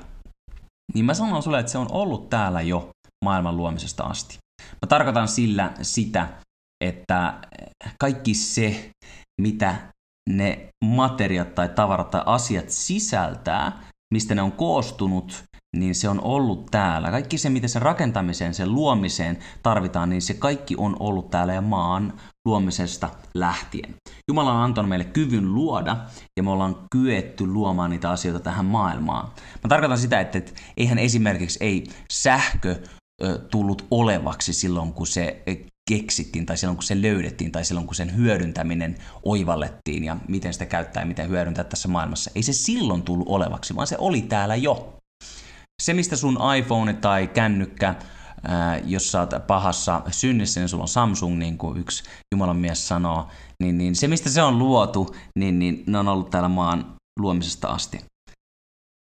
niin 0.94 1.04
mä 1.04 1.14
sanon 1.14 1.42
sulle, 1.42 1.58
että 1.60 1.72
se 1.72 1.78
on 1.78 1.92
ollut 1.92 2.30
täällä 2.30 2.60
jo 2.60 2.90
maailman 3.24 3.56
luomisesta 3.56 4.04
asti. 4.04 4.38
Mä 4.62 4.86
tarkoitan 4.88 5.28
sillä 5.28 5.72
sitä, 5.82 6.28
että 6.84 7.34
kaikki 8.00 8.34
se, 8.34 8.90
mitä 9.40 9.76
ne 10.30 10.68
materiat 10.84 11.54
tai 11.54 11.68
tavarat 11.68 12.10
tai 12.10 12.22
asiat 12.26 12.70
sisältää, 12.70 13.82
mistä 14.14 14.34
ne 14.34 14.42
on 14.42 14.52
koostunut, 14.52 15.44
niin 15.76 15.94
se 15.94 16.08
on 16.08 16.20
ollut 16.20 16.66
täällä. 16.70 17.10
Kaikki 17.10 17.38
se, 17.38 17.50
mitä 17.50 17.68
se 17.68 17.78
rakentamiseen, 17.78 18.54
sen 18.54 18.74
luomiseen 18.74 19.38
tarvitaan, 19.62 20.10
niin 20.10 20.22
se 20.22 20.34
kaikki 20.34 20.74
on 20.78 20.96
ollut 21.00 21.30
täällä 21.30 21.54
ja 21.54 21.60
maan 21.60 22.20
luomisesta 22.48 23.08
lähtien. 23.34 23.94
Jumala 24.28 24.52
on 24.52 24.62
antanut 24.62 24.88
meille 24.88 25.04
kyvyn 25.04 25.54
luoda 25.54 25.96
ja 26.36 26.42
me 26.42 26.50
ollaan 26.50 26.76
kyetty 26.92 27.46
luomaan 27.46 27.90
niitä 27.90 28.10
asioita 28.10 28.40
tähän 28.40 28.64
maailmaan. 28.64 29.28
Mä 29.64 29.68
tarkoitan 29.68 29.98
sitä, 29.98 30.20
että, 30.20 30.40
eihän 30.76 30.98
esimerkiksi 30.98 31.58
ei 31.64 31.86
sähkö 32.12 32.76
tullut 33.50 33.86
olevaksi 33.90 34.52
silloin, 34.52 34.92
kun 34.92 35.06
se 35.06 35.42
keksittiin 35.90 36.46
tai 36.46 36.56
silloin, 36.56 36.76
kun 36.76 36.82
se 36.82 37.02
löydettiin 37.02 37.52
tai 37.52 37.64
silloin, 37.64 37.86
kun 37.86 37.94
sen 37.94 38.16
hyödyntäminen 38.16 38.96
oivallettiin 39.22 40.04
ja 40.04 40.16
miten 40.28 40.52
sitä 40.52 40.66
käyttää 40.66 41.02
ja 41.02 41.06
miten 41.06 41.28
hyödyntää 41.28 41.64
tässä 41.64 41.88
maailmassa. 41.88 42.30
Ei 42.34 42.42
se 42.42 42.52
silloin 42.52 43.02
tullut 43.02 43.28
olevaksi, 43.28 43.76
vaan 43.76 43.86
se 43.86 43.96
oli 43.98 44.22
täällä 44.22 44.56
jo. 44.56 44.96
Se, 45.82 45.94
mistä 45.94 46.16
sun 46.16 46.38
iPhone 46.58 46.92
tai 46.92 47.26
kännykkä 47.26 47.94
jos 48.84 49.12
sä 49.12 49.20
oot 49.20 49.30
pahassa 49.46 50.02
synnissä, 50.10 50.60
niin 50.60 50.68
sulla 50.68 50.84
on 50.84 50.88
Samsung, 50.88 51.38
niin 51.38 51.58
kuin 51.58 51.78
yksi 51.78 52.04
Jumalan 52.34 52.56
mies 52.56 52.88
sanoo, 52.88 53.28
niin, 53.62 53.78
niin 53.78 53.96
se, 53.96 54.08
mistä 54.08 54.30
se 54.30 54.42
on 54.42 54.58
luotu, 54.58 55.16
niin, 55.38 55.58
niin 55.58 55.84
ne 55.86 55.98
on 55.98 56.08
ollut 56.08 56.30
täällä 56.30 56.48
maan 56.48 56.94
luomisesta 57.20 57.68
asti. 57.68 58.00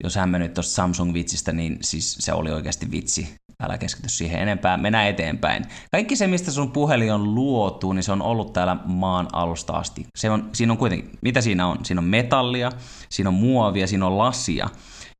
Jos 0.03 0.15
hän 0.15 0.29
meni 0.29 0.49
tuosta 0.49 0.75
Samsung-vitsistä, 0.75 1.51
niin 1.51 1.77
siis 1.81 2.17
se 2.19 2.33
oli 2.33 2.51
oikeasti 2.51 2.91
vitsi. 2.91 3.35
Älä 3.63 3.77
keskity 3.77 4.09
siihen 4.09 4.41
enempää, 4.41 4.77
mennä 4.77 5.07
eteenpäin. 5.07 5.65
Kaikki 5.91 6.15
se, 6.15 6.27
mistä 6.27 6.51
sun 6.51 6.71
puhelin 6.71 7.13
on 7.13 7.35
luotu, 7.35 7.93
niin 7.93 8.03
se 8.03 8.11
on 8.11 8.21
ollut 8.21 8.53
täällä 8.53 8.77
maan 8.85 9.27
alusta 9.33 9.73
asti. 9.73 10.05
Se 10.17 10.29
on, 10.29 10.49
siinä 10.53 10.73
on 10.73 10.77
kuitenkin, 10.77 11.11
mitä 11.21 11.41
siinä 11.41 11.67
on? 11.67 11.85
Siinä 11.85 11.99
on 11.99 12.05
metallia, 12.05 12.71
siinä 13.09 13.29
on 13.29 13.33
muovia, 13.33 13.87
siinä 13.87 14.05
on 14.05 14.17
lasia. 14.17 14.69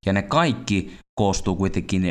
Ja 0.06 0.14
ne 0.14 0.22
kaikki 0.22 0.98
koostuu 1.16 1.56
kuitenkin 1.56 2.02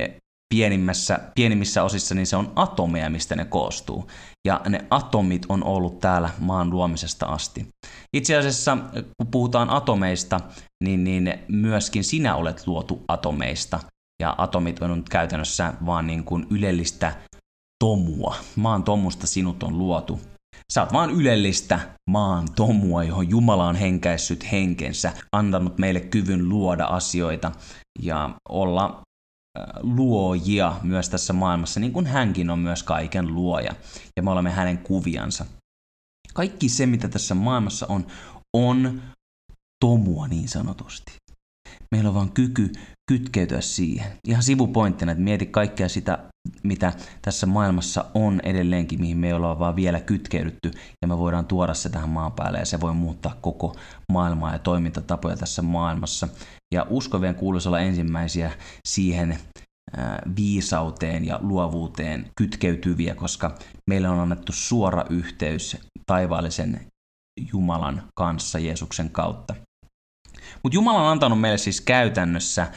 pienimmässä, 0.55 1.19
pienimmissä 1.35 1.83
osissa, 1.83 2.15
niin 2.15 2.27
se 2.27 2.37
on 2.37 2.53
atomeja, 2.57 3.11
mistä 3.11 3.37
ne 3.37 3.45
koostuu. 3.45 4.07
Ja 4.47 4.61
ne 4.69 4.85
atomit 4.91 5.47
on 5.49 5.65
ollut 5.65 6.01
täällä 6.01 6.31
maan 6.39 6.71
luomisesta 6.71 7.27
asti. 7.27 7.69
Itse 8.17 8.37
asiassa, 8.37 8.79
kun 9.19 9.27
puhutaan 9.31 9.71
atomeista, 9.71 10.41
niin, 10.85 11.05
niin 11.05 11.35
myöskin 11.49 12.05
sinä 12.05 12.37
olet 12.37 12.67
luotu 12.67 13.05
atomeista. 13.09 13.81
Ja 14.23 14.35
atomit 14.39 14.83
on 14.83 14.97
nyt 14.97 15.09
käytännössä 15.09 15.73
vaan 15.87 16.07
niin 16.07 16.25
kuin 16.25 16.47
ylellistä 16.51 17.13
tomua. 17.85 18.37
Maan 18.57 18.83
tomusta 18.83 19.27
sinut 19.27 19.63
on 19.63 19.79
luotu. 19.79 20.21
Sä 20.73 20.83
oot 20.83 20.93
vaan 20.93 21.11
ylellistä 21.11 21.81
maan 22.11 22.49
tomua, 22.57 23.05
johon 23.05 23.31
Jumala 23.31 23.69
on 23.69 23.77
henkäissyt 23.77 24.53
henkensä, 24.53 25.13
antanut 25.33 25.79
meille 25.79 26.01
kyvyn 26.01 26.49
luoda 26.49 26.85
asioita 26.85 27.53
ja 28.03 28.31
olla 28.49 29.04
luojia 29.81 30.81
myös 30.83 31.09
tässä 31.09 31.33
maailmassa, 31.33 31.81
niin 31.81 31.93
kuin 31.93 32.07
hänkin 32.07 32.51
on 32.51 32.59
myös 32.59 32.83
kaiken 32.83 33.35
luoja, 33.35 33.75
ja 34.17 34.23
me 34.23 34.31
olemme 34.31 34.51
hänen 34.51 34.79
kuviansa. 34.79 35.47
Kaikki 36.35 36.69
se, 36.69 36.87
mitä 36.87 37.09
tässä 37.09 37.35
maailmassa 37.35 37.87
on, 37.87 38.07
on 38.57 39.03
tomua 39.85 40.29
niin 40.29 40.49
sanotusti. 40.49 41.13
Meillä 41.93 42.09
on 42.09 42.15
vaan 42.15 42.33
kyky 42.33 42.73
kytkeytyä 43.13 43.61
siihen. 43.61 44.13
Ihan 44.29 44.43
sivupointtina, 44.43 45.13
että 45.13 45.25
mieti 45.25 45.47
kaikkea 45.47 45.89
sitä, 45.89 46.19
mitä 46.63 46.93
tässä 47.23 47.47
maailmassa 47.47 48.05
on 48.15 48.41
edelleenkin, 48.41 49.01
mihin 49.01 49.17
me 49.17 49.35
ollaan 49.35 49.59
vaan 49.59 49.77
vielä 49.77 50.01
kytkeydytty, 50.01 50.71
ja 51.03 51.09
me 51.09 51.19
voidaan 51.19 51.47
tuoda 51.47 51.75
se 51.75 51.89
tähän 51.89 52.09
maan 52.09 52.33
päälle, 52.33 52.59
ja 52.59 52.67
se 52.67 52.81
voi 52.81 52.95
muuttaa 52.95 53.37
koko 53.41 53.77
maailmaa 54.13 54.53
ja 54.53 54.59
toimintatapoja 54.59 55.37
tässä 55.37 55.63
maailmassa. 55.63 56.29
Ja 56.75 56.87
uskovien 56.91 57.35
kuuluisi 57.35 57.69
olla 57.69 57.81
ensimmäisiä 57.81 58.51
siihen 58.89 59.39
viisauteen 60.37 61.27
ja 61.27 61.39
luovuuteen 61.43 62.31
kytkeytyviä, 62.37 63.15
koska 63.15 63.55
meille 63.91 64.09
on 64.09 64.19
annettu 64.19 64.53
suora 64.53 65.05
yhteys 65.11 65.77
taivaallisen 66.07 66.87
Jumalan 67.53 68.03
kanssa 68.15 68.59
Jeesuksen 68.59 69.11
kautta. 69.11 69.55
Mutta 70.63 70.75
Jumala 70.77 71.03
on 71.03 71.09
antanut 71.09 71.41
meille 71.41 71.59
siis 71.59 71.81
käytännössä 71.81 72.73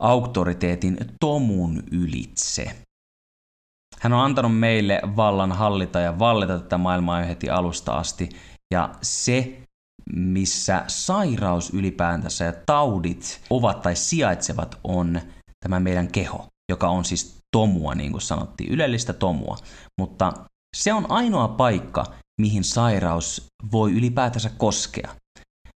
auktoriteetin 0.00 0.96
tomun 1.20 1.82
ylitse. 1.92 2.76
Hän 4.00 4.12
on 4.12 4.24
antanut 4.24 4.58
meille 4.58 5.00
vallan 5.16 5.52
hallita 5.52 6.00
ja 6.00 6.18
vallita 6.18 6.58
tätä 6.58 6.78
maailmaa 6.78 7.20
jo 7.20 7.26
heti 7.26 7.50
alusta 7.50 7.92
asti. 7.92 8.28
Ja 8.74 8.94
se, 9.02 9.62
missä 10.16 10.84
sairaus 10.86 11.70
ylipäätänsä 11.70 12.44
ja 12.44 12.52
taudit 12.66 13.40
ovat 13.50 13.82
tai 13.82 13.96
sijaitsevat, 13.96 14.78
on 14.84 15.20
tämä 15.64 15.80
meidän 15.80 16.08
keho, 16.08 16.46
joka 16.70 16.88
on 16.88 17.04
siis 17.04 17.36
tomua, 17.56 17.94
niin 17.94 18.10
kuin 18.10 18.22
sanottiin, 18.22 18.72
ylellistä 18.72 19.12
tomua. 19.12 19.56
Mutta 20.00 20.32
se 20.76 20.92
on 20.92 21.10
ainoa 21.10 21.48
paikka, 21.48 22.04
mihin 22.40 22.64
sairaus 22.64 23.46
voi 23.72 23.92
ylipäätänsä 23.92 24.50
koskea. 24.58 25.14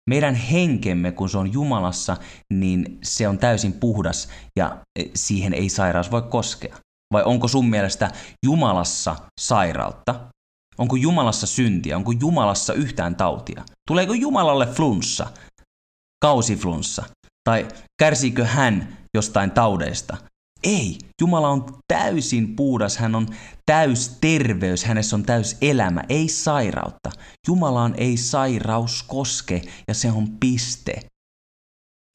Meidän 0.09 0.35
henkemme, 0.35 1.11
kun 1.11 1.29
se 1.29 1.37
on 1.37 1.53
Jumalassa, 1.53 2.17
niin 2.53 2.99
se 3.03 3.27
on 3.27 3.37
täysin 3.37 3.73
puhdas 3.73 4.29
ja 4.59 4.77
e, 4.99 5.03
siihen 5.15 5.53
ei 5.53 5.69
sairaus 5.69 6.11
voi 6.11 6.21
koskea. 6.21 6.77
Vai 7.13 7.23
onko 7.23 7.47
sun 7.47 7.69
mielestä 7.69 8.11
Jumalassa 8.45 9.15
sairautta? 9.41 10.29
Onko 10.77 10.95
Jumalassa 10.95 11.47
syntiä? 11.47 11.97
Onko 11.97 12.11
Jumalassa 12.11 12.73
yhtään 12.73 13.15
tautia? 13.15 13.63
Tuleeko 13.87 14.13
Jumalalle 14.13 14.65
flunssa? 14.65 15.27
Kausiflunssa? 16.21 17.03
Tai 17.49 17.67
kärsiikö 18.01 18.45
hän 18.45 18.97
jostain 19.13 19.51
taudeista? 19.51 20.17
Ei, 20.63 20.97
Jumala 21.21 21.49
on 21.49 21.65
täysin 21.87 22.55
puhdas, 22.55 22.97
hän 22.97 23.15
on 23.15 23.27
täys 23.65 24.17
terveys, 24.21 24.83
hänessä 24.83 25.15
on 25.15 25.23
täys 25.23 25.57
elämä, 25.61 26.03
ei 26.09 26.29
sairautta. 26.29 27.09
Jumalaan 27.47 27.93
ei 27.97 28.17
sairaus 28.17 29.03
koske 29.03 29.61
ja 29.87 29.93
se 29.93 30.11
on 30.11 30.27
piste. 30.39 30.99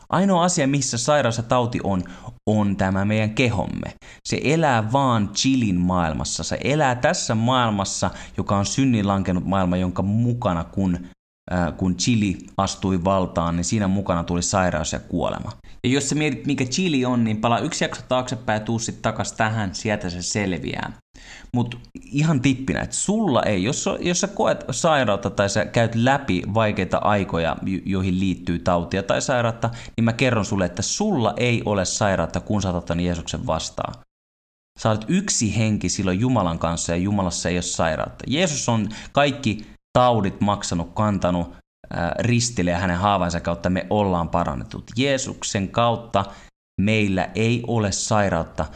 Ainoa 0.08 0.44
asia, 0.44 0.68
missä 0.68 0.98
sairaus 0.98 1.36
ja 1.36 1.42
tauti 1.42 1.80
on, 1.84 2.04
on 2.48 2.76
tämä 2.76 3.04
meidän 3.04 3.30
kehomme. 3.30 3.94
Se 4.24 4.40
elää 4.44 4.92
vaan 4.92 5.28
chilin 5.28 5.80
maailmassa. 5.80 6.44
Se 6.44 6.58
elää 6.64 6.94
tässä 6.94 7.34
maailmassa, 7.34 8.10
joka 8.36 8.56
on 8.56 8.66
synnin 8.66 9.06
lankenut 9.08 9.44
maailma, 9.44 9.76
jonka 9.76 10.02
mukana 10.02 10.64
kun 10.64 10.98
kun 11.76 11.96
Chili 11.96 12.38
astui 12.56 13.04
valtaan, 13.04 13.56
niin 13.56 13.64
siinä 13.64 13.88
mukana 13.88 14.24
tuli 14.24 14.42
sairaus 14.42 14.92
ja 14.92 14.98
kuolema. 14.98 15.52
Ja 15.84 15.90
jos 15.90 16.08
sä 16.08 16.14
mietit, 16.14 16.46
mikä 16.46 16.64
Chili 16.64 17.04
on, 17.04 17.24
niin 17.24 17.36
palaa 17.36 17.58
yksi 17.58 17.84
jakso 17.84 18.02
taaksepäin 18.08 18.60
ja 18.60 18.64
tuu 18.64 18.78
sitten 18.78 19.02
takas 19.02 19.32
tähän, 19.32 19.74
sieltä 19.74 20.10
se 20.10 20.22
selviää. 20.22 20.92
Mutta 21.54 21.76
ihan 22.02 22.40
tippinä, 22.40 22.80
että 22.80 22.96
sulla 22.96 23.42
ei, 23.42 23.64
jos, 23.64 23.88
jos 24.00 24.20
sä 24.20 24.26
koet 24.26 24.64
sairautta 24.70 25.30
tai 25.30 25.50
sä 25.50 25.64
käyt 25.64 25.94
läpi 25.94 26.42
vaikeita 26.54 26.98
aikoja, 26.98 27.56
joihin 27.84 28.20
liittyy 28.20 28.58
tautia 28.58 29.02
tai 29.02 29.22
sairautta, 29.22 29.70
niin 29.96 30.04
mä 30.04 30.12
kerron 30.12 30.44
sulle, 30.44 30.64
että 30.64 30.82
sulla 30.82 31.34
ei 31.36 31.62
ole 31.64 31.84
sairautta, 31.84 32.40
kun 32.40 32.62
sä 32.62 32.70
otat 32.70 32.98
Jeesuksen 33.00 33.46
vastaan. 33.46 33.94
Sä 34.78 34.90
olet 34.90 35.04
yksi 35.08 35.58
henki 35.58 35.88
silloin 35.88 36.20
Jumalan 36.20 36.58
kanssa 36.58 36.92
ja 36.92 36.98
Jumalassa 36.98 37.48
ei 37.48 37.56
ole 37.56 37.62
sairautta. 37.62 38.24
Jeesus 38.26 38.68
on 38.68 38.88
kaikki 39.12 39.66
taudit 39.92 40.40
maksanut, 40.40 40.90
kantanut 40.94 41.56
ristille 42.18 42.70
ja 42.70 42.78
hänen 42.78 42.98
haavansa 42.98 43.40
kautta 43.40 43.70
me 43.70 43.86
ollaan 43.90 44.28
parannettu. 44.28 44.84
Jeesuksen 44.96 45.68
kautta 45.68 46.24
meillä 46.80 47.28
ei 47.34 47.62
ole 47.66 47.92
sairautta, 47.92 48.66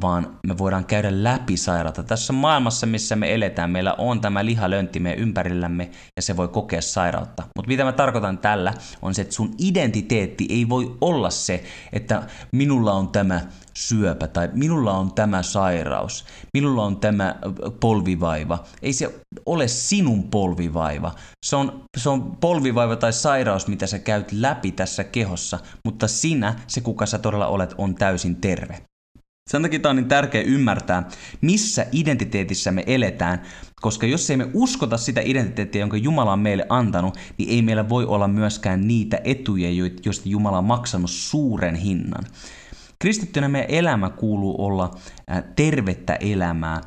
vaan 0.00 0.38
me 0.46 0.58
voidaan 0.58 0.84
käydä 0.84 1.08
läpi 1.12 1.56
sairautta. 1.56 2.02
Tässä 2.02 2.32
maailmassa, 2.32 2.86
missä 2.86 3.16
me 3.16 3.34
eletään, 3.34 3.70
meillä 3.70 3.94
on 3.98 4.20
tämä 4.20 4.44
lihalöntti 4.44 5.00
meidän 5.00 5.22
ympärillämme 5.22 5.90
ja 6.16 6.22
se 6.22 6.36
voi 6.36 6.48
kokea 6.48 6.82
sairautta. 6.82 7.42
Mutta 7.56 7.68
mitä 7.68 7.84
mä 7.84 7.92
tarkoitan 7.92 8.38
tällä, 8.38 8.74
on 9.02 9.14
se, 9.14 9.22
että 9.22 9.34
sun 9.34 9.54
identiteetti 9.58 10.46
ei 10.50 10.68
voi 10.68 10.96
olla 11.00 11.30
se, 11.30 11.64
että 11.92 12.22
minulla 12.52 12.92
on 12.92 13.08
tämä 13.08 13.40
syöpä 13.74 14.28
tai 14.28 14.48
minulla 14.52 14.92
on 14.92 15.14
tämä 15.14 15.42
sairaus, 15.42 16.24
minulla 16.54 16.84
on 16.84 16.96
tämä 16.96 17.34
polvivaiva. 17.80 18.64
Ei 18.82 18.92
se 18.92 19.14
ole 19.46 19.68
sinun 19.68 20.22
polvivaiva. 20.22 21.14
Se 21.46 21.56
on, 21.56 21.84
se 21.98 22.08
on 22.08 22.36
polvivaiva 22.36 22.96
tai 22.96 23.12
sairaus, 23.12 23.66
mitä 23.66 23.86
sä 23.86 23.98
käyt 23.98 24.32
läpi 24.32 24.72
tässä 24.72 25.04
kehossa, 25.04 25.58
mutta 25.84 26.08
sinä, 26.08 26.54
se 26.66 26.80
kuka 26.80 27.06
sä 27.06 27.18
todella 27.18 27.46
olet, 27.46 27.74
on 27.78 27.94
täysin 27.94 28.36
terve. 28.36 28.82
Sen 29.50 29.62
takia 29.62 29.80
tämä 29.80 29.90
on 29.90 29.96
niin 29.96 30.08
tärkeää 30.08 30.44
ymmärtää, 30.44 31.08
missä 31.40 31.86
identiteetissä 31.92 32.72
me 32.72 32.84
eletään, 32.86 33.42
koska 33.80 34.06
jos 34.06 34.30
ei 34.30 34.36
me 34.36 34.48
uskota 34.54 34.96
sitä 34.96 35.20
identiteettiä, 35.24 35.80
jonka 35.80 35.96
Jumala 35.96 36.32
on 36.32 36.38
meille 36.38 36.66
antanut, 36.68 37.18
niin 37.38 37.50
ei 37.50 37.62
meillä 37.62 37.88
voi 37.88 38.04
olla 38.04 38.28
myöskään 38.28 38.88
niitä 38.88 39.20
etuja, 39.24 39.68
joista 40.04 40.28
Jumala 40.28 40.58
on 40.58 40.64
maksanut 40.64 41.10
suuren 41.10 41.74
hinnan. 41.74 42.24
Kristittynä 43.02 43.48
meidän 43.48 43.70
elämä 43.70 44.10
kuuluu 44.10 44.64
olla 44.64 44.90
tervettä 45.56 46.14
elämää, 46.14 46.80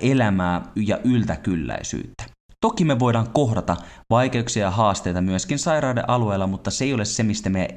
elämää 0.00 0.62
ja 0.76 0.98
yltäkylläisyyttä. 1.04 2.24
Toki 2.60 2.84
me 2.84 2.98
voidaan 2.98 3.30
kohdata 3.30 3.76
vaikeuksia 4.10 4.64
ja 4.64 4.70
haasteita 4.70 5.20
myöskin 5.20 5.58
sairauden 5.58 6.10
alueella, 6.10 6.46
mutta 6.46 6.70
se 6.70 6.84
ei 6.84 6.94
ole 6.94 7.04
se, 7.04 7.22
mistä 7.22 7.50
meidän 7.50 7.76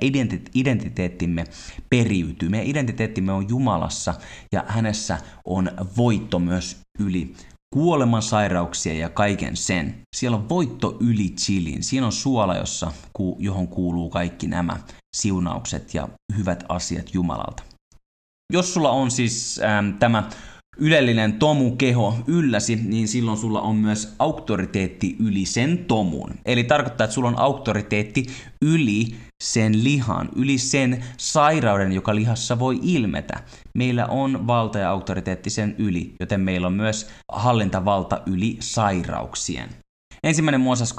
identiteettimme 0.56 1.44
periytyy. 1.90 2.50
Meidän 2.50 2.68
identiteettimme 2.68 3.32
on 3.32 3.50
Jumalassa 3.50 4.14
ja 4.52 4.64
hänessä 4.68 5.18
on 5.46 5.72
voitto 5.98 6.40
myös 6.40 6.78
yli 7.00 7.34
kuoleman 7.74 8.22
sairauksia 8.22 8.94
ja 8.94 9.10
kaiken 9.10 9.58
sen. 9.58 9.96
Siellä 10.16 10.38
on 10.38 10.50
voitto 10.50 10.98
yli 11.00 11.30
chilin. 11.30 11.84
Siinä 11.84 12.06
on 12.06 12.12
suola, 12.12 12.56
jossa, 12.56 12.92
johon 13.40 13.68
kuuluu 13.68 14.10
kaikki 14.10 14.48
nämä 14.48 14.78
siunaukset 15.16 15.94
ja 15.94 16.08
hyvät 16.38 16.64
asiat 16.70 17.14
Jumalalta. 17.14 17.73
Jos 18.54 18.74
sulla 18.74 18.90
on 18.90 19.12
siis 19.12 19.60
ähm, 19.64 19.98
tämä 20.00 20.30
ylellinen 20.78 21.34
tomu-keho 21.34 22.16
ylläsi, 22.28 22.76
niin 22.76 23.08
silloin 23.08 23.38
sulla 23.38 23.62
on 23.62 23.76
myös 23.76 24.16
auktoriteetti 24.20 25.16
yli 25.20 25.46
sen 25.46 25.78
tomun. 25.78 26.30
Eli 26.46 26.64
tarkoittaa, 26.64 27.06
että 27.06 27.14
sulla 27.14 27.28
on 27.28 27.40
auktoriteetti 27.40 28.26
yli 28.62 29.16
sen 29.44 29.84
lihan, 29.84 30.30
yli 30.36 30.58
sen 30.58 31.04
sairauden, 31.18 31.92
joka 31.92 32.16
lihassa 32.16 32.60
voi 32.60 32.80
ilmetä. 32.82 33.44
Meillä 33.78 34.06
on 34.06 34.48
valta 34.48 34.80
ja 34.80 34.90
auktoriteetti 34.90 35.50
sen 35.50 35.76
yli, 35.78 36.16
joten 36.20 36.42
meillä 36.42 36.68
on 36.68 36.74
myös 36.74 37.10
hallintavalta 37.32 38.22
yli 38.26 38.58
sairauksien. 38.60 39.70
Ensimmäinen 40.24 40.62
Mooses 40.62 40.96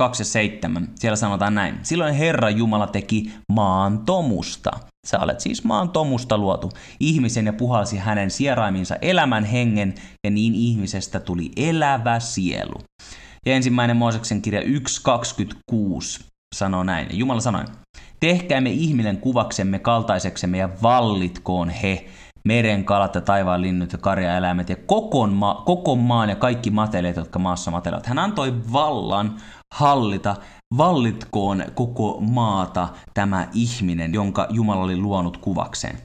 2.7, 0.77 0.89
siellä 0.95 1.17
sanotaan 1.17 1.55
näin. 1.55 1.79
Silloin 1.83 2.15
Herra 2.15 2.51
Jumala 2.51 2.87
teki 2.87 3.33
maan 3.53 3.99
tomusta. 3.99 4.71
Sä 5.05 5.21
olet 5.21 5.41
siis 5.41 5.65
maan 5.65 5.91
tomusta 5.91 6.39
luotu 6.39 6.71
ihmisen 7.01 7.47
ja 7.47 7.53
puhalsi 7.53 7.97
hänen 7.97 8.31
sieraiminsa 8.31 8.97
elämän 9.03 9.45
hengen 9.45 9.95
ja 10.25 10.31
niin 10.31 10.55
ihmisestä 10.55 11.21
tuli 11.21 11.51
elävä 11.57 12.21
sielu. 12.21 12.81
Ja 13.47 13.55
ensimmäinen 13.55 13.97
Mooseksen 13.97 14.43
kirja 14.43 14.61
1.26 14.61 14.67
sanoo 16.55 16.83
näin. 16.83 17.19
Jumala 17.19 17.41
sanoi, 17.41 17.65
tehkäämme 18.21 18.71
ihminen 18.71 19.17
kuvaksemme 19.17 19.79
kaltaiseksemme 19.79 20.59
ja 20.59 20.69
vallitkoon 20.83 21.71
he, 21.71 22.07
meren 22.49 22.85
kalat 22.85 23.15
ja 23.15 23.21
taivaan 23.21 23.63
linnut 23.63 23.93
ja 23.93 23.99
karjaeläimet 23.99 24.69
ja 24.69 24.77
koko, 24.77 25.27
ma- 25.27 25.63
koko 25.67 25.97
maan 25.97 26.29
ja 26.29 26.37
kaikki 26.37 26.71
mateleet, 26.71 27.17
jotka 27.17 27.39
maassa 27.39 27.71
matelevat. 27.71 28.07
Hän 28.07 28.19
antoi 28.19 28.55
vallan 28.73 29.37
hallita, 29.75 30.37
vallitkoon 30.77 31.65
koko 31.75 32.19
maata 32.21 32.89
tämä 33.15 33.49
ihminen, 33.53 34.15
jonka 34.15 34.47
Jumala 34.51 34.85
oli 34.85 34.97
luonut 34.97 35.37
kuvakseen. 35.37 35.99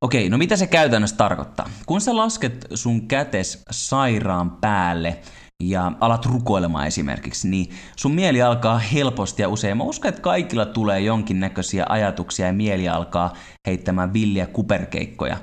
Okei, 0.00 0.28
no 0.28 0.38
mitä 0.38 0.56
se 0.56 0.66
käytännössä 0.66 1.16
tarkoittaa? 1.16 1.70
Kun 1.86 2.00
sä 2.00 2.16
lasket 2.16 2.66
sun 2.74 3.08
kätes 3.08 3.62
sairaan 3.70 4.50
päälle 4.50 5.18
ja 5.62 5.92
alat 6.00 6.26
rukoilemaan 6.26 6.86
esimerkiksi, 6.86 7.48
niin 7.48 7.70
sun 7.96 8.14
mieli 8.14 8.42
alkaa 8.42 8.78
helposti 8.78 9.42
ja 9.42 9.48
usein. 9.48 9.76
Mä 9.76 9.84
uskon, 9.84 10.08
että 10.08 10.20
kaikilla 10.20 10.66
tulee 10.66 11.00
jonkinnäköisiä 11.00 11.86
ajatuksia 11.88 12.46
ja 12.46 12.52
mieli 12.52 12.88
alkaa 12.88 13.32
heittämään 13.66 14.12
villiä 14.12 14.46
kuperkeikkoja. 14.46 15.36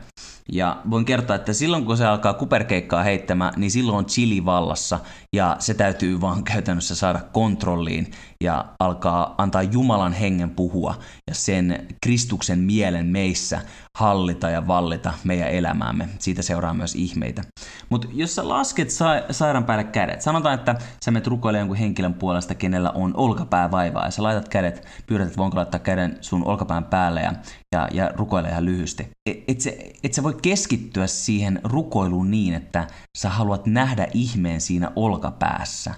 Ja 0.51 0.81
voin 0.89 1.05
kertoa, 1.05 1.35
että 1.35 1.53
silloin 1.53 1.85
kun 1.85 1.97
se 1.97 2.05
alkaa 2.05 2.33
kuperkeikkaa 2.33 3.03
heittämään, 3.03 3.53
niin 3.57 3.71
silloin 3.71 3.97
on 3.97 4.05
chili 4.05 4.45
vallassa 4.45 4.99
ja 5.35 5.55
se 5.59 5.73
täytyy 5.73 6.21
vaan 6.21 6.43
käytännössä 6.53 6.95
saada 6.95 7.19
kontrolliin 7.19 8.11
ja 8.43 8.65
alkaa 8.79 9.35
antaa 9.37 9.63
Jumalan 9.63 10.13
hengen 10.13 10.49
puhua 10.49 10.95
ja 11.29 11.35
sen 11.35 11.87
Kristuksen 12.03 12.59
mielen 12.59 13.05
meissä 13.05 13.61
hallita 13.97 14.49
ja 14.49 14.67
vallita 14.67 15.13
meidän 15.23 15.49
elämäämme. 15.49 16.09
Siitä 16.19 16.41
seuraa 16.41 16.73
myös 16.73 16.95
ihmeitä. 16.95 17.43
Mutta 17.89 18.07
jos 18.13 18.35
sä 18.35 18.49
lasket 18.49 18.89
sa- 18.89 19.23
sairaan 19.31 19.63
päälle 19.63 19.83
kädet, 19.83 20.21
sanotaan, 20.21 20.55
että 20.55 20.75
sä 21.05 21.11
menet 21.11 21.27
rukoilemaan 21.27 21.61
jonkun 21.61 21.77
henkilön 21.77 22.13
puolesta, 22.13 22.55
kenellä 22.55 22.91
on 22.91 23.13
olkapäävaivaa 23.15 24.05
ja 24.05 24.11
sä 24.11 24.23
laitat 24.23 24.49
kädet, 24.49 24.87
pyydät, 25.07 25.27
että 25.27 25.37
voinko 25.37 25.57
laittaa 25.57 25.79
käden 25.79 26.17
sun 26.21 26.47
olkapään 26.47 26.83
päälle 26.83 27.21
ja, 27.21 27.33
ja, 27.75 27.87
ja 27.91 28.11
rukoile 28.15 28.49
ihan 28.49 28.65
lyhyesti. 28.65 29.09
Et, 29.25 29.43
et, 29.47 29.61
se, 29.61 29.93
et 30.03 30.13
sä 30.13 30.23
voi 30.23 30.37
keskittyä 30.41 31.07
siihen 31.07 31.61
rukoiluun 31.63 32.31
niin, 32.31 32.53
että 32.53 32.87
sä 33.17 33.29
haluat 33.29 33.65
nähdä 33.65 34.07
ihmeen 34.13 34.61
siinä 34.61 34.91
olkapäässä. 35.17 35.95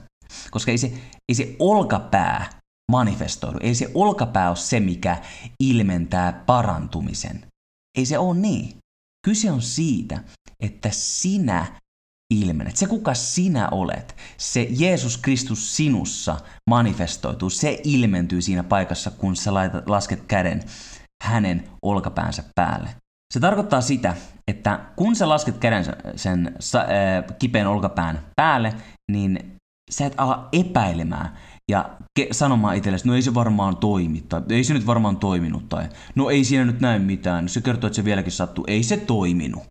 Koska 0.52 0.72
ei 0.72 0.78
se, 0.78 0.94
ei 1.30 1.36
se 1.36 1.56
olkapää 1.60 2.50
manifestoidu. 2.92 3.58
Ei 3.62 3.76
se 3.76 3.92
olkapää 3.94 4.48
ole 4.48 4.56
se, 4.56 4.80
mikä 4.80 5.18
ilmentää 5.60 6.44
parantumisen. 6.46 7.46
Ei 7.98 8.06
se 8.06 8.18
ole 8.18 8.38
niin. 8.38 8.78
Kyse 9.26 9.52
on 9.52 9.62
siitä, 9.62 10.24
että 10.64 10.90
sinä 10.92 11.66
ilmenet. 12.34 12.76
Se, 12.76 12.88
kuka 12.88 13.14
sinä 13.14 13.70
olet, 13.70 14.16
se 14.38 14.68
Jeesus 14.70 15.18
Kristus 15.18 15.76
sinussa 15.76 16.38
manifestoituu, 16.70 17.50
se 17.50 17.80
ilmentyy 17.84 18.42
siinä 18.42 18.64
paikassa, 18.64 19.12
kun 19.12 19.36
sä 19.36 19.54
laitat, 19.54 19.90
lasket 19.90 20.24
käden 20.28 20.64
hänen 21.24 21.70
olkapäänsä 21.82 22.44
päälle. 22.56 22.90
Se 23.34 23.40
tarkoittaa 23.40 23.82
sitä, 23.82 24.16
että 24.48 24.80
kun 24.96 25.16
sä 25.16 25.30
lasket 25.30 25.58
käden 25.58 25.86
sen 26.16 26.56
äh, 26.76 27.38
kipeän 27.40 27.68
olkapään 27.68 28.26
päälle, 28.36 28.74
niin 29.10 29.56
sä 29.92 30.06
et 30.06 30.14
ala 30.18 30.50
epäilemään 30.52 31.38
ja 31.72 31.90
ke- 32.20 32.28
sanomaan 32.32 32.76
itsellesi, 32.76 33.08
no 33.08 33.16
ei 33.16 33.22
se 33.22 33.34
varmaan 33.34 33.78
toimi, 33.78 34.22
tai 34.22 34.42
ei 34.50 34.64
se 34.64 34.74
nyt 34.74 34.86
varmaan 34.86 35.18
toiminut, 35.18 35.70
tai 35.70 35.90
no 36.16 36.30
ei 36.30 36.44
siinä 36.44 36.66
nyt 36.66 36.80
näy 36.80 37.00
mitään, 37.00 37.50
se 37.50 37.62
kertoo, 37.62 37.88
että 37.88 37.96
se 37.96 38.06
vieläkin 38.06 38.32
sattuu, 38.32 38.66
ei 38.68 38.84
se 38.84 38.98
toiminut. 38.98 39.64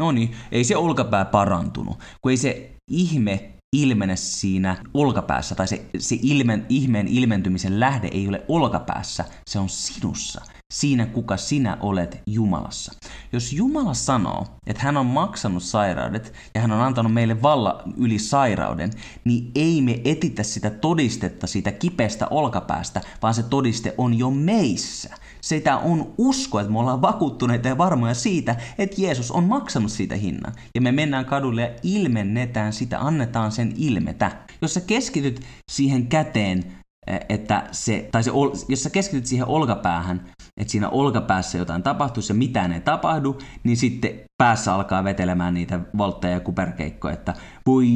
No 0.00 0.12
niin, 0.12 0.34
ei 0.52 0.64
se 0.64 0.76
olkapää 0.76 1.24
parantunut, 1.24 1.98
kun 2.20 2.30
ei 2.30 2.36
se 2.36 2.70
ihme 2.90 3.50
ilmene 3.76 4.16
siinä 4.16 4.76
olkapäässä, 4.94 5.54
tai 5.54 5.68
se, 5.68 5.86
se 5.98 6.18
ilmen, 6.22 6.66
ihmeen 6.68 7.08
ilmentymisen 7.08 7.80
lähde 7.80 8.08
ei 8.12 8.28
ole 8.28 8.44
olkapäässä, 8.48 9.24
se 9.50 9.58
on 9.58 9.68
sinussa 9.68 10.42
siinä, 10.72 11.06
kuka 11.06 11.36
sinä 11.36 11.76
olet 11.80 12.22
Jumalassa. 12.26 12.92
Jos 13.32 13.52
Jumala 13.52 13.94
sanoo, 13.94 14.46
että 14.66 14.82
hän 14.82 14.96
on 14.96 15.06
maksanut 15.06 15.62
sairaudet 15.62 16.32
ja 16.54 16.60
hän 16.60 16.72
on 16.72 16.80
antanut 16.80 17.12
meille 17.12 17.42
valla 17.42 17.82
yli 17.96 18.18
sairauden, 18.18 18.90
niin 19.24 19.50
ei 19.54 19.82
me 19.82 20.00
etitä 20.04 20.42
sitä 20.42 20.70
todistetta 20.70 21.46
siitä 21.46 21.72
kipeästä 21.72 22.26
olkapäästä, 22.30 23.00
vaan 23.22 23.34
se 23.34 23.42
todiste 23.42 23.94
on 23.98 24.18
jo 24.18 24.30
meissä. 24.30 25.14
Sitä 25.40 25.76
on 25.76 26.14
usko, 26.18 26.60
että 26.60 26.72
me 26.72 26.78
ollaan 26.78 27.02
vakuuttuneita 27.02 27.68
ja 27.68 27.78
varmoja 27.78 28.14
siitä, 28.14 28.56
että 28.78 29.02
Jeesus 29.02 29.30
on 29.30 29.44
maksanut 29.44 29.92
siitä 29.92 30.16
hinnan. 30.16 30.52
Ja 30.74 30.80
me 30.80 30.92
mennään 30.92 31.24
kadulle 31.24 31.62
ja 31.62 31.70
ilmennetään 31.82 32.72
sitä, 32.72 33.00
annetaan 33.00 33.52
sen 33.52 33.72
ilmetä. 33.76 34.32
Jos 34.62 34.74
sä 34.74 34.80
keskityt 34.80 35.40
siihen 35.70 36.06
käteen, 36.06 36.64
eh, 37.06 37.20
että 37.28 37.68
se, 37.72 38.08
tai 38.12 38.24
se, 38.24 38.30
jos 38.68 38.82
sä 38.82 38.90
keskityt 38.90 39.26
siihen 39.26 39.46
olkapäähän, 39.46 40.32
että 40.56 40.70
siinä 40.70 40.88
olkapäässä 40.88 41.58
jotain 41.58 41.82
tapahtuu 41.82 42.22
ja 42.28 42.34
mitään 42.34 42.72
ei 42.72 42.80
tapahdu, 42.80 43.38
niin 43.64 43.76
sitten 43.76 44.10
päässä 44.38 44.74
alkaa 44.74 45.04
vetelemään 45.04 45.54
niitä 45.54 45.80
voltteja 45.98 46.34
ja 46.34 46.40
kuperkeikkoja, 46.40 47.14
että 47.14 47.34
voi 47.66 47.86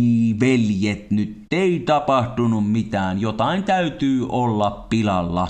veljet, 0.40 1.10
nyt 1.10 1.46
ei 1.50 1.80
tapahtunut 1.80 2.72
mitään, 2.72 3.20
jotain 3.20 3.64
täytyy 3.64 4.26
olla 4.28 4.70
pilalla. 4.70 5.48